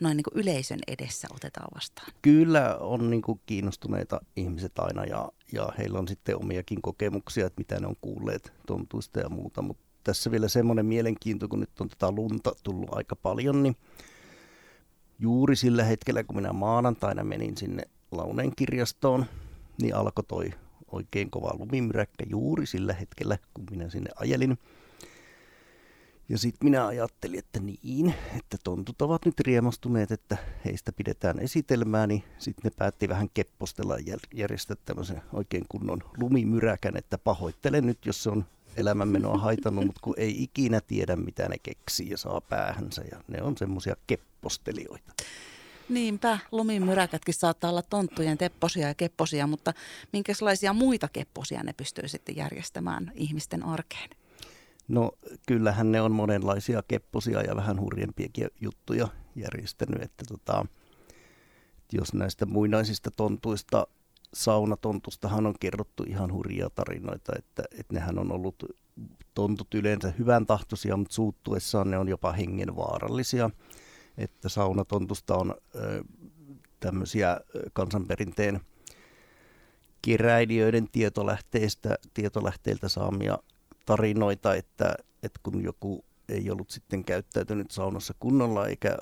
noin 0.00 0.16
niin 0.16 0.24
kuin 0.24 0.42
yleisön 0.42 0.78
edessä 0.86 1.28
otetaan 1.30 1.68
vastaan? 1.74 2.12
Kyllä 2.22 2.76
on 2.76 3.10
niin 3.10 3.22
kuin 3.22 3.40
kiinnostuneita 3.46 4.20
ihmiset 4.36 4.78
aina 4.78 5.04
ja, 5.04 5.32
ja 5.52 5.68
heillä 5.78 5.98
on 5.98 6.08
sitten 6.08 6.36
omiakin 6.36 6.82
kokemuksia, 6.82 7.46
että 7.46 7.60
mitä 7.60 7.80
ne 7.80 7.86
on 7.86 7.96
kuulleet 8.00 8.52
Tontuista 8.66 9.20
ja 9.20 9.28
muuta, 9.28 9.62
mutta 9.62 9.84
tässä 10.04 10.30
vielä 10.30 10.48
semmoinen 10.48 10.86
mielenkiinto, 10.86 11.48
kun 11.48 11.60
nyt 11.60 11.80
on 11.80 11.88
tätä 11.88 12.10
lunta 12.10 12.52
tullut 12.62 12.94
aika 12.94 13.16
paljon, 13.16 13.62
niin 13.62 13.76
juuri 15.18 15.56
sillä 15.56 15.84
hetkellä, 15.84 16.24
kun 16.24 16.36
minä 16.36 16.52
maanantaina 16.52 17.24
menin 17.24 17.56
sinne 17.56 17.82
Launeen 18.12 18.52
kirjastoon, 18.56 19.26
niin 19.82 19.94
alkoi 19.94 20.24
toi 20.28 20.50
oikein 20.92 21.30
kova 21.30 21.56
lumimyräkkä 21.58 22.24
juuri 22.30 22.66
sillä 22.66 22.92
hetkellä, 22.92 23.38
kun 23.54 23.66
minä 23.70 23.88
sinne 23.88 24.10
ajelin. 24.16 24.58
Ja 26.28 26.38
sitten 26.38 26.66
minä 26.66 26.86
ajattelin, 26.86 27.38
että 27.38 27.60
niin, 27.60 28.14
että 28.36 28.56
tontut 28.64 29.02
ovat 29.02 29.24
nyt 29.24 29.40
riemastuneet, 29.40 30.10
että 30.10 30.36
heistä 30.64 30.92
pidetään 30.92 31.38
esitelmää, 31.38 32.06
niin 32.06 32.24
sitten 32.38 32.62
ne 32.64 32.70
päätti 32.78 33.08
vähän 33.08 33.28
keppostella 33.34 33.98
ja 34.06 34.16
järjestää 34.34 34.76
tämmöisen 34.84 35.22
oikein 35.32 35.64
kunnon 35.68 36.02
lumimyräkän, 36.16 36.96
että 36.96 37.18
pahoittelen 37.18 37.86
nyt, 37.86 38.06
jos 38.06 38.22
se 38.22 38.30
on 38.30 38.44
elämänmenoa 38.76 39.38
haitannut, 39.38 39.86
mutta 39.86 40.00
kun 40.04 40.14
ei 40.16 40.42
ikinä 40.42 40.80
tiedä, 40.80 41.16
mitä 41.16 41.48
ne 41.48 41.58
keksii 41.58 42.10
ja 42.10 42.18
saa 42.18 42.40
päähänsä, 42.40 43.02
ja 43.10 43.20
ne 43.28 43.42
on 43.42 43.56
semmoisia 43.56 43.96
keppostelijoita. 44.06 45.12
Niinpä, 45.88 46.38
lumimyräkätkin 46.52 47.34
saattaa 47.34 47.70
olla 47.70 47.82
tonttujen 47.82 48.38
tepposia 48.38 48.88
ja 48.88 48.94
kepposia, 48.94 49.46
mutta 49.46 49.72
minkälaisia 50.12 50.72
muita 50.72 51.08
kepposia 51.08 51.62
ne 51.62 51.72
pystyy 51.72 52.08
sitten 52.08 52.36
järjestämään 52.36 53.12
ihmisten 53.14 53.62
arkeen? 53.62 54.10
No 54.88 55.12
kyllähän 55.46 55.92
ne 55.92 56.00
on 56.00 56.12
monenlaisia 56.12 56.82
kepposia 56.88 57.42
ja 57.42 57.56
vähän 57.56 57.80
hurjempiakin 57.80 58.48
juttuja 58.60 59.08
järjestänyt, 59.36 60.02
että 60.02 60.24
tota, 60.28 60.66
jos 61.92 62.14
näistä 62.14 62.46
muinaisista 62.46 63.10
tontuista, 63.10 63.86
saunatontustahan 64.34 65.46
on 65.46 65.54
kerrottu 65.60 66.04
ihan 66.08 66.32
hurjia 66.32 66.70
tarinoita, 66.70 67.32
että, 67.38 67.62
että 67.78 67.94
nehän 67.94 68.18
on 68.18 68.32
ollut 68.32 68.64
tontut 69.34 69.74
yleensä 69.74 70.12
hyvän 70.18 70.46
tahtoisia, 70.46 70.96
mutta 70.96 71.14
suuttuessaan 71.14 71.90
ne 71.90 71.98
on 71.98 72.08
jopa 72.08 72.32
hengenvaarallisia 72.32 73.50
että 74.18 74.48
saunatontusta 74.48 75.36
on 75.36 75.54
tämmöisiä 76.80 77.40
kansanperinteen 77.72 78.60
keräilijöiden 80.02 80.88
tietolähteistä, 80.92 81.98
tietolähteiltä 82.14 82.88
saamia 82.88 83.38
tarinoita, 83.86 84.54
että, 84.54 84.94
että 85.22 85.40
kun 85.42 85.64
joku 85.64 86.04
ei 86.28 86.50
ollut 86.50 86.70
sitten 86.70 87.04
käyttäytynyt 87.04 87.70
saunassa 87.70 88.14
kunnolla 88.18 88.66
eikä 88.66 88.96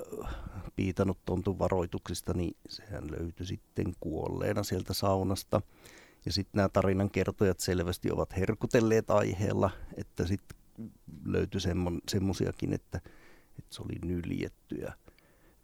piitanut 0.77 1.19
tontun 1.25 1.59
varoituksista, 1.59 2.33
niin 2.35 2.57
sehän 2.69 3.11
löytyi 3.11 3.47
sitten 3.47 3.93
kuolleena 4.01 4.63
sieltä 4.63 4.95
saunasta. 4.95 5.61
Ja 6.27 6.33
sitten 6.33 6.59
nämä 6.59 6.69
tarinan 6.69 7.11
kertojat 7.11 7.61
selvästi 7.61 8.11
ovat 8.11 8.37
herkutelleet 8.37 9.11
aiheella, 9.11 9.71
että 9.97 10.27
sitten 10.27 10.59
löytyi 11.25 11.61
semmoisiakin, 12.09 12.73
että, 12.73 13.01
että 13.63 13.75
se 13.75 13.83
oli 13.83 13.99
nyljetty 14.05 14.75
ja 14.75 14.93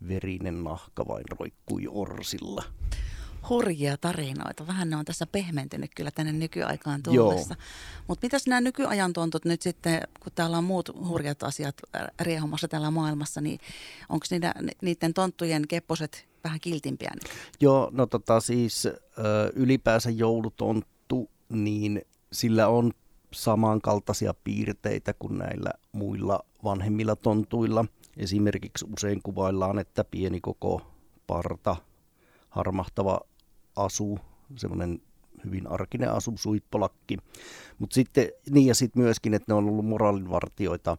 verinen 0.08 0.64
nahka 0.64 1.08
vain 1.08 1.24
roikkui 1.38 1.86
orsilla. 1.88 2.64
Hurjia 3.48 3.96
tarinoita. 3.96 4.66
Vähän 4.66 4.90
ne 4.90 4.96
on 4.96 5.04
tässä 5.04 5.26
pehmentynyt 5.26 5.90
kyllä 5.96 6.10
tänne 6.10 6.32
nykyaikaan 6.32 7.02
tullessa. 7.02 7.56
Mutta 8.06 8.24
mitäs 8.24 8.46
nämä 8.46 8.60
nykyajan 8.60 9.12
tontut 9.12 9.44
nyt 9.44 9.62
sitten, 9.62 10.02
kun 10.20 10.32
täällä 10.34 10.58
on 10.58 10.64
muut 10.64 10.88
hurjat 11.08 11.42
asiat 11.42 11.74
riehumassa 12.20 12.68
täällä 12.68 12.90
maailmassa, 12.90 13.40
niin 13.40 13.60
onko 14.08 14.26
niiden 14.82 15.14
tonttujen 15.14 15.68
kepposet 15.68 16.28
vähän 16.44 16.60
kiltimpiä 16.60 17.10
nyt? 17.14 17.32
Joo, 17.60 17.90
no 17.92 18.06
tota 18.06 18.40
siis 18.40 18.88
ylipäänsä 19.54 20.10
joulutonttu, 20.10 21.30
niin 21.48 22.02
sillä 22.32 22.68
on 22.68 22.92
samankaltaisia 23.32 24.34
piirteitä 24.44 25.14
kuin 25.18 25.38
näillä 25.38 25.70
muilla 25.92 26.44
vanhemmilla 26.64 27.16
tontuilla. 27.16 27.84
Esimerkiksi 28.16 28.86
usein 28.92 29.20
kuvaillaan, 29.22 29.78
että 29.78 30.04
pieni 30.04 30.40
koko 30.40 30.82
parta, 31.26 31.76
harmahtava 32.48 33.20
asu, 33.76 34.18
semmoinen 34.56 35.02
hyvin 35.44 35.66
arkinen 35.66 36.12
asu, 36.12 36.32
suippolakki. 36.36 37.16
Mutta 37.78 37.94
sitten 37.94 38.28
niin 38.50 38.66
ja 38.66 38.74
sitten 38.74 39.02
myöskin, 39.02 39.34
että 39.34 39.52
ne 39.52 39.54
on 39.54 39.68
ollut 39.68 39.86
moraalinvartioita, 39.86 40.96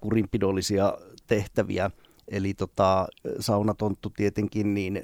kurinpidollisia 0.00 0.98
tehtäviä. 1.26 1.90
Eli 2.30 2.54
tota, 2.54 3.06
saunatonttu 3.40 4.10
tietenkin, 4.10 4.74
niin 4.74 5.02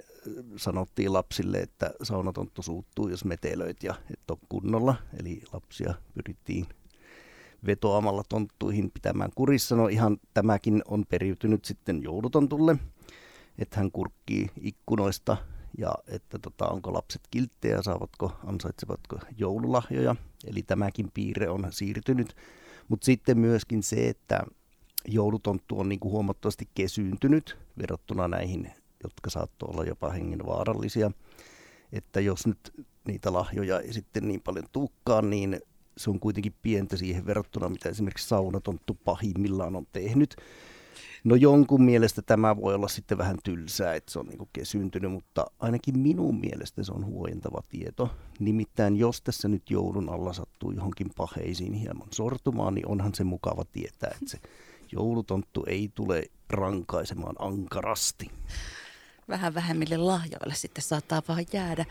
sanottiin 0.57 1.13
lapsille, 1.13 1.59
että 1.59 1.91
saunatonttu 2.03 2.63
suuttuu, 2.63 3.09
jos 3.09 3.25
metelöit 3.25 3.83
ja 3.83 3.95
et 4.11 4.31
ole 4.31 4.39
kunnolla. 4.49 4.95
Eli 5.21 5.43
lapsia 5.53 5.95
pyrittiin 6.15 6.67
vetoamalla 7.67 8.23
tonttuihin 8.29 8.91
pitämään 8.91 9.31
kurissa. 9.35 9.77
No 9.77 9.89
ihan 9.89 10.19
tämäkin 10.35 10.83
on 10.89 11.05
periytynyt 11.09 11.65
sitten 11.65 12.03
joulutontulle, 12.03 12.77
että 13.59 13.77
hän 13.77 13.93
kurkkii 13.93 14.51
ikkunoista 14.61 15.37
ja 15.79 15.95
että 16.07 16.39
tota, 16.39 16.69
onko 16.69 16.93
lapset 16.93 17.23
kilttejä, 17.31 17.83
saavatko, 17.83 18.33
ansaitsevatko 18.47 19.19
joululahjoja. 19.39 20.17
Eli 20.47 20.63
tämäkin 20.63 21.11
piirre 21.15 21.49
on 21.49 21.67
siirtynyt. 21.71 22.37
Mutta 22.89 23.05
sitten 23.05 23.39
myöskin 23.39 23.83
se, 23.83 24.09
että 24.09 24.45
joulutonttu 25.09 25.81
on 25.81 25.89
niin 25.89 26.01
kuin 26.01 26.13
huomattavasti 26.13 26.69
kesyyntynyt 26.75 27.59
verrattuna 27.79 28.29
näihin, 28.29 28.73
jotka 29.03 29.31
saattoi 29.31 29.69
olla 29.73 29.85
jopa 29.85 30.11
hengenvaarallisia. 30.11 31.11
Että 31.93 32.21
jos 32.21 32.47
nyt 32.47 32.87
niitä 33.09 33.33
lahjoja 33.33 33.81
ei 33.81 33.93
sitten 33.93 34.29
niin 34.29 34.43
paljon 34.43 34.67
tukkaan, 34.73 35.31
niin 35.31 35.61
se 35.97 36.11
on 36.11 36.21
kuitenkin 36.21 36.55
pientä 36.63 36.97
siihen 36.97 37.27
verrattuna, 37.27 37.69
mitä 37.69 37.89
esimerkiksi 37.89 38.29
saunatonttu 38.29 38.99
pahimmillaan 39.05 39.77
on 39.77 39.87
tehnyt. 39.93 40.37
No 41.25 41.35
jonkun 41.35 41.83
mielestä 41.83 42.23
tämä 42.23 42.57
voi 42.57 42.75
olla 42.75 42.89
sitten 42.89 43.19
vähän 43.19 43.39
tylsää, 43.45 43.95
että 43.95 44.13
se 44.13 44.19
on 44.19 44.27
niin 44.27 44.49
kesyntynyt, 44.53 45.13
mutta 45.13 45.47
ainakin 45.59 45.99
minun 45.99 46.41
mielestä 46.41 46.83
se 46.83 46.93
on 46.93 47.07
huojentava 47.07 47.61
tieto. 47.69 48.11
Nimittäin 48.39 48.97
jos 48.97 49.23
tässä 49.23 49.49
nyt 49.49 49.71
joulun 49.71 50.09
alla 50.09 50.33
sattuu 50.33 50.73
johonkin 50.73 51.11
paheisiin 51.17 51.73
hieman 51.73 52.09
sortumaan, 52.11 52.75
niin 52.75 52.89
onhan 52.89 53.15
se 53.15 53.25
mukava 53.25 53.65
tietää, 53.73 54.11
että 54.11 54.31
se 54.31 54.39
joulutonttu 54.93 55.65
ei 55.67 55.91
tule 55.95 56.25
rankaisemaan 56.51 57.35
ankarasti. 57.39 58.31
Vähän 59.29 59.55
vähemmille 59.55 59.97
lahjoille 59.97 60.55
sitten 60.55 60.85
saattaa 60.85 61.23
vaan 61.29 61.47
jäädä. 61.53 61.85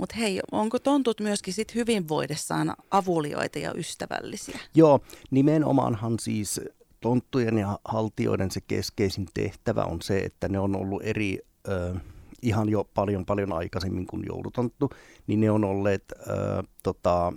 Mutta 0.00 0.16
hei, 0.16 0.40
onko 0.52 0.78
tontut 0.78 1.20
myöskin 1.20 1.54
sit 1.54 1.74
hyvinvoidessaan 1.74 2.74
avulioita 2.90 3.58
ja 3.58 3.72
ystävällisiä? 3.76 4.58
Joo, 4.74 5.00
nimenomaanhan 5.30 6.18
siis 6.18 6.60
tonttujen 7.00 7.58
ja 7.58 7.78
haltioiden 7.84 8.50
se 8.50 8.60
keskeisin 8.60 9.26
tehtävä 9.34 9.84
on 9.84 10.02
se, 10.02 10.18
että 10.18 10.48
ne 10.48 10.58
on 10.58 10.76
ollut 10.76 11.02
eri, 11.04 11.38
ö, 11.68 11.94
ihan 12.42 12.68
jo 12.68 12.84
paljon 12.94 13.26
paljon 13.26 13.52
aikaisemmin 13.52 14.06
kuin 14.06 14.22
joulutonttu, 14.28 14.90
niin 15.26 15.40
ne 15.40 15.50
on 15.50 15.64
olleet 15.64 16.04
ö, 16.12 16.62
tota, 16.82 17.32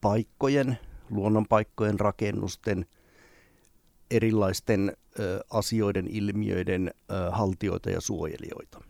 paikkojen, 0.00 0.78
luonnonpaikkojen, 1.10 2.00
rakennusten– 2.00 2.86
erilaisten 4.10 4.96
asioiden, 5.50 6.06
ilmiöiden 6.06 6.90
haltioita 7.30 7.90
ja 7.90 8.00
suojelijoita. 8.00 8.80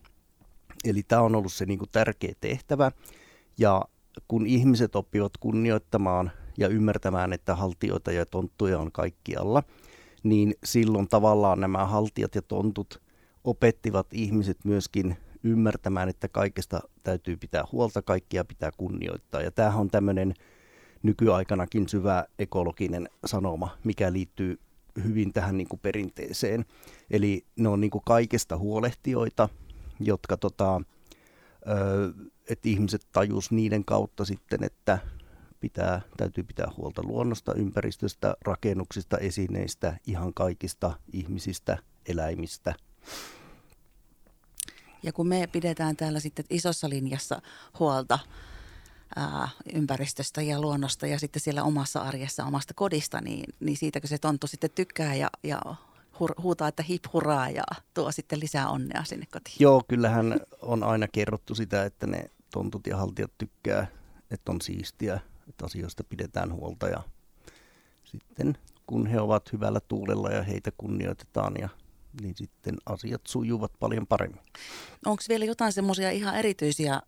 Eli 0.84 1.02
tämä 1.02 1.22
on 1.22 1.34
ollut 1.34 1.52
se 1.52 1.66
niin 1.66 1.78
kuin 1.78 1.90
tärkeä 1.92 2.32
tehtävä. 2.40 2.92
Ja 3.58 3.82
kun 4.28 4.46
ihmiset 4.46 4.96
oppivat 4.96 5.32
kunnioittamaan 5.40 6.30
ja 6.58 6.68
ymmärtämään, 6.68 7.32
että 7.32 7.54
haltioita 7.54 8.12
ja 8.12 8.26
tonttuja 8.26 8.78
on 8.78 8.92
kaikkialla, 8.92 9.62
niin 10.22 10.54
silloin 10.64 11.08
tavallaan 11.08 11.60
nämä 11.60 11.86
haltijat 11.86 12.34
ja 12.34 12.42
tontut 12.42 13.02
opettivat 13.44 14.06
ihmiset 14.12 14.64
myöskin 14.64 15.16
ymmärtämään, 15.42 16.08
että 16.08 16.28
kaikesta 16.28 16.80
täytyy 17.02 17.36
pitää 17.36 17.64
huolta, 17.72 18.02
kaikkia 18.02 18.44
pitää 18.44 18.70
kunnioittaa. 18.76 19.42
Ja 19.42 19.50
tämähän 19.50 19.80
on 19.80 19.90
tämmöinen 19.90 20.34
nykyaikanakin 21.02 21.88
syvä 21.88 22.24
ekologinen 22.38 23.08
sanoma, 23.26 23.78
mikä 23.84 24.12
liittyy 24.12 24.58
hyvin 25.04 25.32
tähän 25.32 25.56
niin 25.56 25.68
kuin 25.68 25.80
perinteeseen. 25.80 26.64
Eli 27.10 27.46
ne 27.56 27.68
on 27.68 27.80
niin 27.80 27.90
kuin 27.90 28.02
kaikesta 28.06 28.56
huolehtijoita, 28.58 29.48
jotka 30.00 30.36
tota, 30.36 30.80
että 32.48 32.68
ihmiset 32.68 33.06
tajus 33.12 33.50
niiden 33.50 33.84
kautta 33.84 34.24
sitten, 34.24 34.64
että 34.64 34.98
pitää, 35.60 36.00
täytyy 36.16 36.44
pitää 36.44 36.68
huolta 36.76 37.02
luonnosta, 37.02 37.54
ympäristöstä, 37.54 38.34
rakennuksista, 38.42 39.18
esineistä, 39.18 39.96
ihan 40.06 40.34
kaikista 40.34 40.92
ihmisistä, 41.12 41.78
eläimistä. 42.06 42.74
Ja 45.02 45.12
kun 45.12 45.28
me 45.28 45.48
pidetään 45.52 45.96
täällä 45.96 46.20
sitten 46.20 46.44
isossa 46.50 46.88
linjassa 46.88 47.42
huolta 47.78 48.18
ää, 49.16 49.48
ympäristöstä 49.74 50.42
ja 50.42 50.60
luonnosta 50.60 51.06
ja 51.06 51.18
sitten 51.18 51.42
siellä 51.42 51.62
omassa 51.62 52.00
arjessa, 52.00 52.44
omasta 52.44 52.74
kodista, 52.74 53.20
niin, 53.20 53.54
niin 53.60 53.76
siitäkö 53.76 54.06
se 54.06 54.18
tonttu 54.18 54.46
sitten 54.46 54.70
tykkää 54.74 55.14
ja, 55.14 55.30
ja 55.42 55.60
hur, 56.20 56.34
huutaa, 56.42 56.68
että 56.68 56.82
hip 56.82 57.04
hurraa 57.12 57.50
ja 57.50 57.62
tuo 57.94 58.12
sitten 58.12 58.40
lisää 58.40 58.68
onnea 58.68 59.04
sinne 59.04 59.26
kotiin. 59.32 59.56
Joo, 59.60 59.82
kyllähän 59.88 60.40
on 60.62 60.84
aina 60.84 61.08
kerrottu 61.12 61.54
sitä, 61.54 61.84
että 61.84 62.06
ne 62.06 62.30
tontut 62.52 62.86
ja 62.86 62.96
haltijat 62.96 63.32
tykkää, 63.38 63.86
että 64.30 64.52
on 64.52 64.60
siistiä, 64.60 65.20
että 65.48 65.66
asioista 65.66 66.04
pidetään 66.04 66.52
huolta 66.52 66.88
ja 66.88 67.02
sitten 68.04 68.58
kun 68.86 69.06
he 69.06 69.20
ovat 69.20 69.52
hyvällä 69.52 69.80
tuulella 69.80 70.30
ja 70.30 70.42
heitä 70.42 70.70
kunnioitetaan 70.78 71.54
ja 71.60 71.68
niin 72.20 72.36
sitten 72.36 72.74
asiat 72.86 73.20
sujuvat 73.28 73.72
paljon 73.80 74.06
paremmin. 74.06 74.40
Onko 75.06 75.22
vielä 75.28 75.44
jotain 75.44 75.72
semmoisia 75.72 76.10
ihan 76.10 76.36
erityisiä 76.36 77.00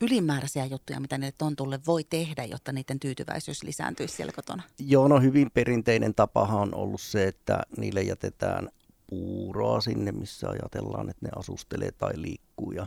ylimääräisiä 0.00 0.66
juttuja, 0.66 1.00
mitä 1.00 1.18
ne 1.18 1.32
tontulle 1.32 1.80
voi 1.86 2.04
tehdä, 2.04 2.44
jotta 2.44 2.72
niiden 2.72 3.00
tyytyväisyys 3.00 3.62
lisääntyisi 3.62 4.16
siellä 4.16 4.32
kotona? 4.32 4.62
Joo, 4.78 5.08
no 5.08 5.20
hyvin 5.20 5.50
perinteinen 5.50 6.14
tapahan 6.14 6.60
on 6.60 6.74
ollut 6.74 7.00
se, 7.00 7.28
että 7.28 7.62
niille 7.76 8.02
jätetään 8.02 8.68
puuroa 9.06 9.80
sinne, 9.80 10.12
missä 10.12 10.48
ajatellaan, 10.48 11.10
että 11.10 11.26
ne 11.26 11.30
asustelee 11.36 11.92
tai 11.92 12.12
liikkuu 12.16 12.72
ja 12.72 12.86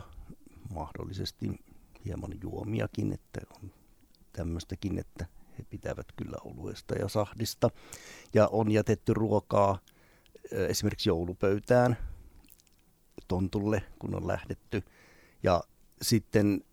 mahdollisesti 0.74 1.50
hieman 2.04 2.30
juomiakin, 2.42 3.12
että 3.12 3.40
on 3.62 3.70
tämmöistäkin, 4.32 4.98
että 4.98 5.26
he 5.58 5.64
pitävät 5.70 6.06
kyllä 6.16 6.36
oluesta 6.44 6.94
ja 6.94 7.08
sahdista. 7.08 7.70
Ja 8.34 8.48
on 8.48 8.70
jätetty 8.70 9.14
ruokaa 9.14 9.78
esimerkiksi 10.50 11.08
joulupöytään 11.08 11.96
tontulle, 13.28 13.82
kun 13.98 14.14
on 14.14 14.26
lähdetty. 14.26 14.82
Ja 15.42 15.64
sitten 16.02 16.64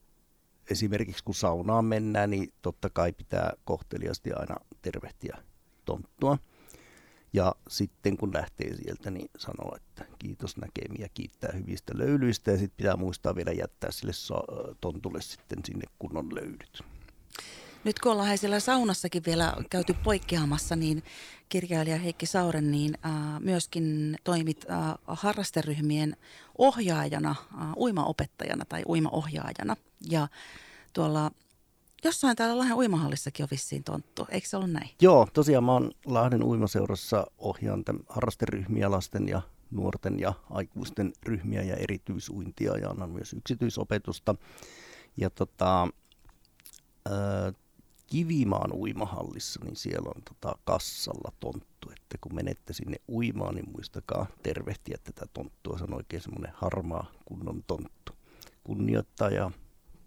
esimerkiksi 0.72 1.24
kun 1.24 1.36
saunaan 1.36 1.86
mennään, 1.86 2.30
niin 2.30 2.54
totta 2.62 2.90
kai 2.90 3.14
pitää 3.14 3.54
kohteliasti 3.66 4.34
aina 4.34 4.56
tervehtiä 4.82 5.38
tonttua. 5.86 6.38
Ja 7.34 7.56
sitten 7.70 8.18
kun 8.18 8.34
lähtee 8.34 8.76
sieltä, 8.76 9.12
niin 9.12 9.30
sanoo, 9.38 9.76
että 9.76 10.06
kiitos 10.20 10.58
näkemiä, 10.58 11.10
kiittää 11.14 11.52
hyvistä 11.54 11.98
löylyistä 11.98 12.52
ja 12.52 12.58
sitten 12.58 12.78
pitää 12.78 12.96
muistaa 12.96 13.36
vielä 13.36 13.52
jättää 13.52 13.92
sille 13.92 14.12
tontulle 14.82 15.22
sitten 15.22 15.60
sinne 15.66 15.86
kunnon 16.00 16.36
löydyt. 16.36 16.84
Nyt 17.84 18.00
kun 18.00 18.12
ollaan 18.12 18.38
siellä 18.38 18.60
saunassakin 18.60 19.24
vielä 19.26 19.54
käyty 19.70 19.96
poikkeamassa, 20.04 20.76
niin 20.76 21.04
kirjailija 21.50 21.98
Heikki 21.98 22.26
Sauren 22.26 22.72
niin 22.72 22.98
myöskin 23.40 24.16
toimit 24.24 24.66
harrasteryhmien 25.08 26.18
ohjaajana, 26.58 27.36
uimaopettajana 27.78 28.66
tai 28.66 28.84
uimaohjaajana. 28.88 29.76
Ja 30.10 30.28
tuolla 30.94 31.32
jossain 32.04 32.36
täällä 32.36 32.58
Lahden 32.58 32.78
uimahallissakin 32.78 33.44
on 33.44 33.48
vissiin 33.52 33.84
tonttu, 33.84 34.28
eikö 34.30 34.48
se 34.48 34.58
ollut 34.58 34.72
näin? 34.72 34.90
Joo, 35.02 35.28
tosiaan 35.34 35.64
mä 35.64 35.74
oon 35.74 35.92
Lahden 36.06 36.44
uimaseurassa 36.44 37.28
ohjaan 37.38 37.84
tämän 37.84 38.04
harrasteryhmiä 38.10 38.92
lasten 38.92 39.28
ja 39.28 39.42
nuorten 39.72 40.20
ja 40.20 40.34
aikuisten 40.50 41.14
ryhmiä 41.24 41.64
ja 41.64 41.76
erityisuintia 41.76 42.78
ja 42.78 42.90
annan 42.90 43.10
myös 43.10 43.34
yksityisopetusta. 43.34 44.36
Ja 45.18 45.30
tota, 45.30 45.88
Kivimaan 48.08 48.74
uimahallissa, 48.74 49.60
niin 49.64 49.76
siellä 49.76 50.12
on 50.16 50.22
tota 50.24 50.58
kassalla 50.64 51.32
tonttu, 51.40 51.90
että 51.90 52.18
kun 52.22 52.36
menette 52.36 52.74
sinne 52.74 52.98
uimaan, 53.10 53.56
niin 53.56 53.72
muistakaa 53.72 54.28
tervehtiä 54.44 54.98
tätä 55.04 55.26
tonttua. 55.34 55.78
Se 55.78 55.84
on 55.84 55.94
oikein 55.94 56.22
semmoinen 56.22 56.54
harmaa 56.56 57.12
kunnon 57.26 57.64
tonttu. 57.68 58.14
Kunnioittaa 58.64 59.30
ja 59.30 59.52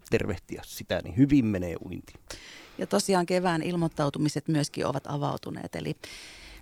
tervehtiä 0.09 0.61
sitä, 0.65 1.01
niin 1.03 1.17
hyvin 1.17 1.45
menee 1.45 1.75
uinti. 1.85 2.13
Ja 2.77 2.87
tosiaan 2.87 3.25
kevään 3.25 3.61
ilmoittautumiset 3.61 4.47
myöskin 4.47 4.85
ovat 4.85 5.03
avautuneet, 5.07 5.75
eli 5.75 5.95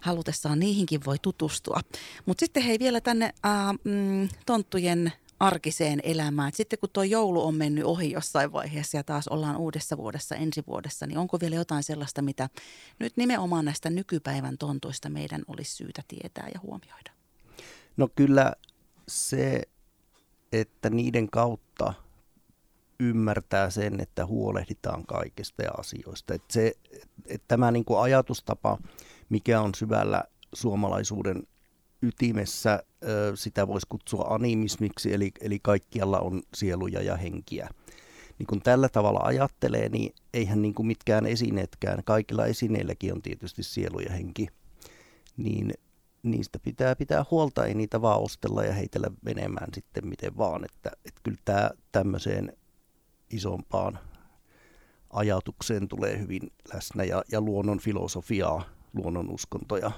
halutessaan 0.01 0.59
niihinkin 0.59 1.05
voi 1.05 1.17
tutustua. 1.21 1.79
Mutta 2.25 2.39
sitten 2.39 2.63
hei 2.63 2.79
vielä 2.79 3.01
tänne 3.01 3.33
äh, 3.45 3.51
mm, 3.83 4.29
tonttujen 4.45 5.11
arkiseen 5.39 5.99
elämään. 6.03 6.49
Et 6.49 6.55
sitten 6.55 6.79
kun 6.79 6.89
tuo 6.93 7.03
joulu 7.03 7.47
on 7.47 7.55
mennyt 7.55 7.85
ohi 7.85 8.11
jossain 8.11 8.51
vaiheessa 8.51 8.97
ja 8.97 9.03
taas 9.03 9.27
ollaan 9.27 9.57
uudessa 9.57 9.97
vuodessa, 9.97 10.35
ensi 10.35 10.63
vuodessa, 10.67 11.07
niin 11.07 11.17
onko 11.17 11.39
vielä 11.39 11.55
jotain 11.55 11.83
sellaista, 11.83 12.21
mitä 12.21 12.49
nyt 12.99 13.17
nimenomaan 13.17 13.65
näistä 13.65 13.89
nykypäivän 13.89 14.57
tontuista 14.57 15.09
meidän 15.09 15.41
olisi 15.47 15.75
syytä 15.75 16.01
tietää 16.07 16.47
ja 16.53 16.59
huomioida? 16.63 17.11
No 17.97 18.07
kyllä 18.15 18.53
se, 19.07 19.61
että 20.51 20.89
niiden 20.89 21.29
kautta 21.29 21.93
ymmärtää 22.99 23.69
sen, 23.69 23.99
että 23.99 24.25
huolehditaan 24.25 25.05
kaikista 25.05 25.63
ja 25.63 25.71
asioista. 25.71 26.33
Että 26.33 26.53
se, 26.53 26.73
että 27.25 27.45
tämä 27.47 27.71
niin 27.71 27.85
kuin 27.85 27.99
ajatustapa, 27.99 28.77
mikä 29.29 29.61
on 29.61 29.75
syvällä 29.75 30.23
suomalaisuuden 30.53 31.43
ytimessä, 32.01 32.83
sitä 33.35 33.67
voisi 33.67 33.87
kutsua 33.89 34.25
animismiksi, 34.29 35.13
eli, 35.13 35.31
eli 35.41 35.59
kaikkialla 35.59 36.19
on 36.19 36.41
sieluja 36.55 37.01
ja 37.01 37.17
henkiä. 37.17 37.69
Niin 38.39 38.47
kun 38.47 38.61
tällä 38.61 38.89
tavalla 38.89 39.19
ajattelee, 39.23 39.89
niin 39.89 40.15
eihän 40.33 40.61
niin 40.61 40.73
kuin 40.73 40.87
mitkään 40.87 41.25
esineetkään, 41.25 42.03
kaikilla 42.05 42.45
esineilläkin 42.45 43.13
on 43.13 43.21
tietysti 43.21 43.63
sielu 43.63 43.99
ja 43.99 44.11
henki, 44.11 44.47
niin 45.37 45.73
niistä 46.23 46.59
pitää 46.59 46.95
pitää 46.95 47.25
huolta, 47.31 47.65
ei 47.65 47.73
niitä 47.73 48.01
vaan 48.01 48.21
ostella 48.21 48.63
ja 48.63 48.73
heitellä 48.73 49.07
menemään 49.25 49.69
sitten 49.73 50.07
miten 50.07 50.37
vaan. 50.37 50.65
Että, 50.65 50.91
että 51.05 51.21
kyllä 51.23 51.37
tämä 51.45 51.69
tämmöiseen 51.91 52.57
isompaan 53.33 53.99
ajatukseen 55.09 55.87
tulee 55.87 56.19
hyvin 56.19 56.51
läsnä 56.73 57.03
ja, 57.03 57.23
ja 57.31 57.41
luonnon 57.41 57.79
filosofiaa, 57.79 58.63
luonnon 58.93 59.29
uskontoja, 59.29 59.91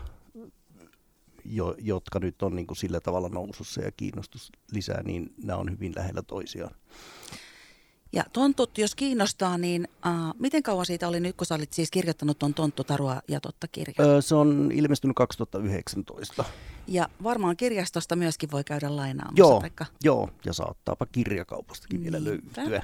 jo, 1.45 1.76
jotka 1.80 2.19
nyt 2.19 2.41
on 2.41 2.56
niin 2.56 2.67
kuin 2.67 2.78
sillä 2.78 3.00
tavalla 3.00 3.30
nousussa 3.30 3.82
ja 3.82 3.91
kiinnostus 3.91 4.52
lisää, 4.71 5.04
niin 5.04 5.34
nämä 5.43 5.60
on 5.60 5.71
hyvin 5.71 5.93
lähellä 5.95 6.21
toisiaan. 6.21 6.76
Ja 8.15 8.23
tontut, 8.34 8.78
jos 8.78 8.95
kiinnostaa, 8.95 9.58
niin 9.58 9.88
uh, 10.06 10.36
miten 10.39 10.63
kauan 10.63 10.86
siitä 10.86 11.08
oli 11.08 11.19
nyt, 11.19 11.36
kun 11.36 11.47
sä 11.47 11.56
olit 11.56 11.73
siis 11.73 11.91
kirjoittanut 11.91 12.39
tuon 12.39 12.54
Tonttu, 12.54 12.84
Tarua 12.84 13.21
ja 13.28 13.39
Totta 13.39 13.67
kirjan? 13.67 14.10
Öö, 14.10 14.21
se 14.21 14.36
on 14.36 14.71
ilmestynyt 14.73 15.15
2019. 15.15 16.43
Ja 16.88 17.10
varmaan 17.23 17.58
kirjastosta 17.58 18.15
myöskin 18.15 18.51
voi 18.51 18.63
käydä 18.63 18.95
lainaamassa. 18.95 19.39
Joo, 19.39 19.60
taikka... 19.60 19.86
joo 20.04 20.30
ja 20.45 20.54
saattaapa 20.54 21.06
kirjakaupastakin 21.06 22.04
vielä 22.04 22.23
löytyä. 22.23 22.84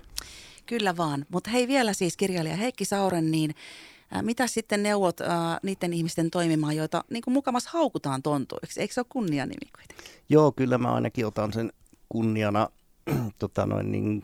Kyllä 0.65 0.97
vaan. 0.97 1.25
Mutta 1.29 1.49
hei 1.49 1.67
vielä 1.67 1.93
siis 1.93 2.17
kirjailija 2.17 2.55
Heikki 2.55 2.85
Sauren, 2.85 3.31
niin 3.31 3.55
äh, 4.15 4.23
mitä 4.23 4.47
sitten 4.47 4.83
neuvot 4.83 5.21
äh, 5.21 5.27
niiden 5.63 5.93
ihmisten 5.93 6.31
toimimaan, 6.31 6.75
joita 6.75 7.03
niin 7.09 7.21
kuin 7.21 7.33
mukamas 7.33 7.67
haukutaan 7.67 8.23
tontuiksi? 8.23 8.81
Eikö 8.81 8.93
se 8.93 8.99
ole 8.99 9.05
kunnianimi 9.09 9.71
kuitenkin? 9.77 10.21
Joo, 10.29 10.51
kyllä 10.51 10.77
mä 10.77 10.93
ainakin 10.93 11.25
otan 11.25 11.53
sen 11.53 11.73
kunniana. 12.09 12.69
tota 13.39 13.65
noin, 13.65 13.91
niin, 13.91 14.23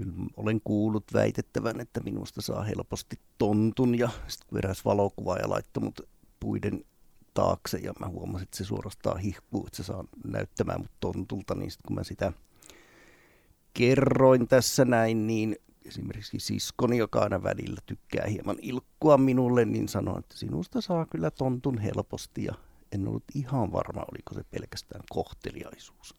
kyllä 0.00 0.12
olen 0.36 0.60
kuullut 0.64 1.04
väitettävän, 1.12 1.80
että 1.80 2.00
minusta 2.00 2.42
saa 2.42 2.62
helposti 2.62 3.16
tontun 3.38 3.98
ja 3.98 4.08
sitten 4.26 4.58
eräs 4.58 4.84
valokuvaaja 4.84 5.50
laittoi 5.50 5.82
mut 5.82 6.00
puiden 6.40 6.84
taakse 7.34 7.78
ja 7.78 7.92
mä 8.00 8.08
huomasin, 8.08 8.42
että 8.42 8.56
se 8.56 8.64
suorastaan 8.64 9.20
hihkuu, 9.20 9.66
että 9.66 9.76
se 9.76 9.82
saa 9.82 10.04
näyttämään 10.24 10.80
mut 10.80 10.90
tontulta, 11.00 11.54
niin 11.54 11.70
sitten 11.70 11.88
kun 11.88 11.96
mä 11.96 12.04
sitä 12.04 12.32
kerroin 13.74 14.48
tässä 14.48 14.84
näin, 14.84 15.26
niin 15.26 15.56
esimerkiksi 15.84 16.40
siskoni, 16.40 16.98
joka 16.98 17.20
aina 17.20 17.42
välillä 17.42 17.80
tykkää 17.86 18.26
hieman 18.26 18.56
ilkkua 18.62 19.18
minulle, 19.18 19.64
niin 19.64 19.88
sanoi, 19.88 20.18
että 20.18 20.36
sinusta 20.36 20.80
saa 20.80 21.06
kyllä 21.06 21.30
tontun 21.30 21.78
helposti 21.78 22.44
ja 22.44 22.54
en 22.92 23.08
ollut 23.08 23.24
ihan 23.34 23.72
varma, 23.72 24.04
oliko 24.12 24.34
se 24.34 24.44
pelkästään 24.50 25.02
kohteliaisuus. 25.10 26.14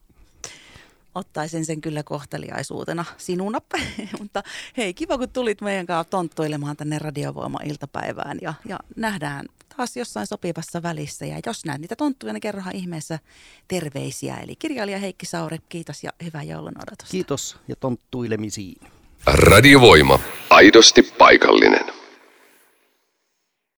Ottaisin 1.16 1.66
sen 1.66 1.82
kyllä 1.82 2.04
kohteliaisuutena 2.04 3.06
sinuna, 3.18 3.62
mutta 4.20 4.44
hei 4.78 4.94
kiva 4.94 5.18
kun 5.18 5.30
tulit 5.30 5.62
meidän 5.62 5.86
kanssa 5.86 6.10
tonttuilemaan 6.10 6.78
tänne 6.78 7.00
Radiovoima-iltapäivään 7.00 8.38
ja, 8.42 8.54
ja 8.66 8.80
nähdään 8.96 9.46
taas 9.78 9.98
jossain 9.98 10.28
sopivassa 10.28 10.84
välissä. 10.84 11.26
Ja 11.26 11.40
jos 11.46 11.66
näet 11.66 11.82
niitä 11.82 11.96
tonttuja, 11.96 12.34
niin 12.34 12.42
kerrohan 12.42 12.76
ihmeessä 12.76 13.20
terveisiä. 13.68 14.38
Eli 14.38 14.56
kirjailija 14.56 14.98
Heikki 14.98 15.26
Sauri, 15.26 15.58
kiitos 15.70 16.04
ja 16.04 16.12
hyvää 16.24 16.44
joulun 16.44 16.74
odotusta. 16.78 17.12
Kiitos 17.12 17.58
ja 17.68 17.76
tonttuilemisiin. 17.76 18.82
Radiovoima. 19.26 20.20
Aidosti 20.50 21.04
paikallinen. 21.04 22.01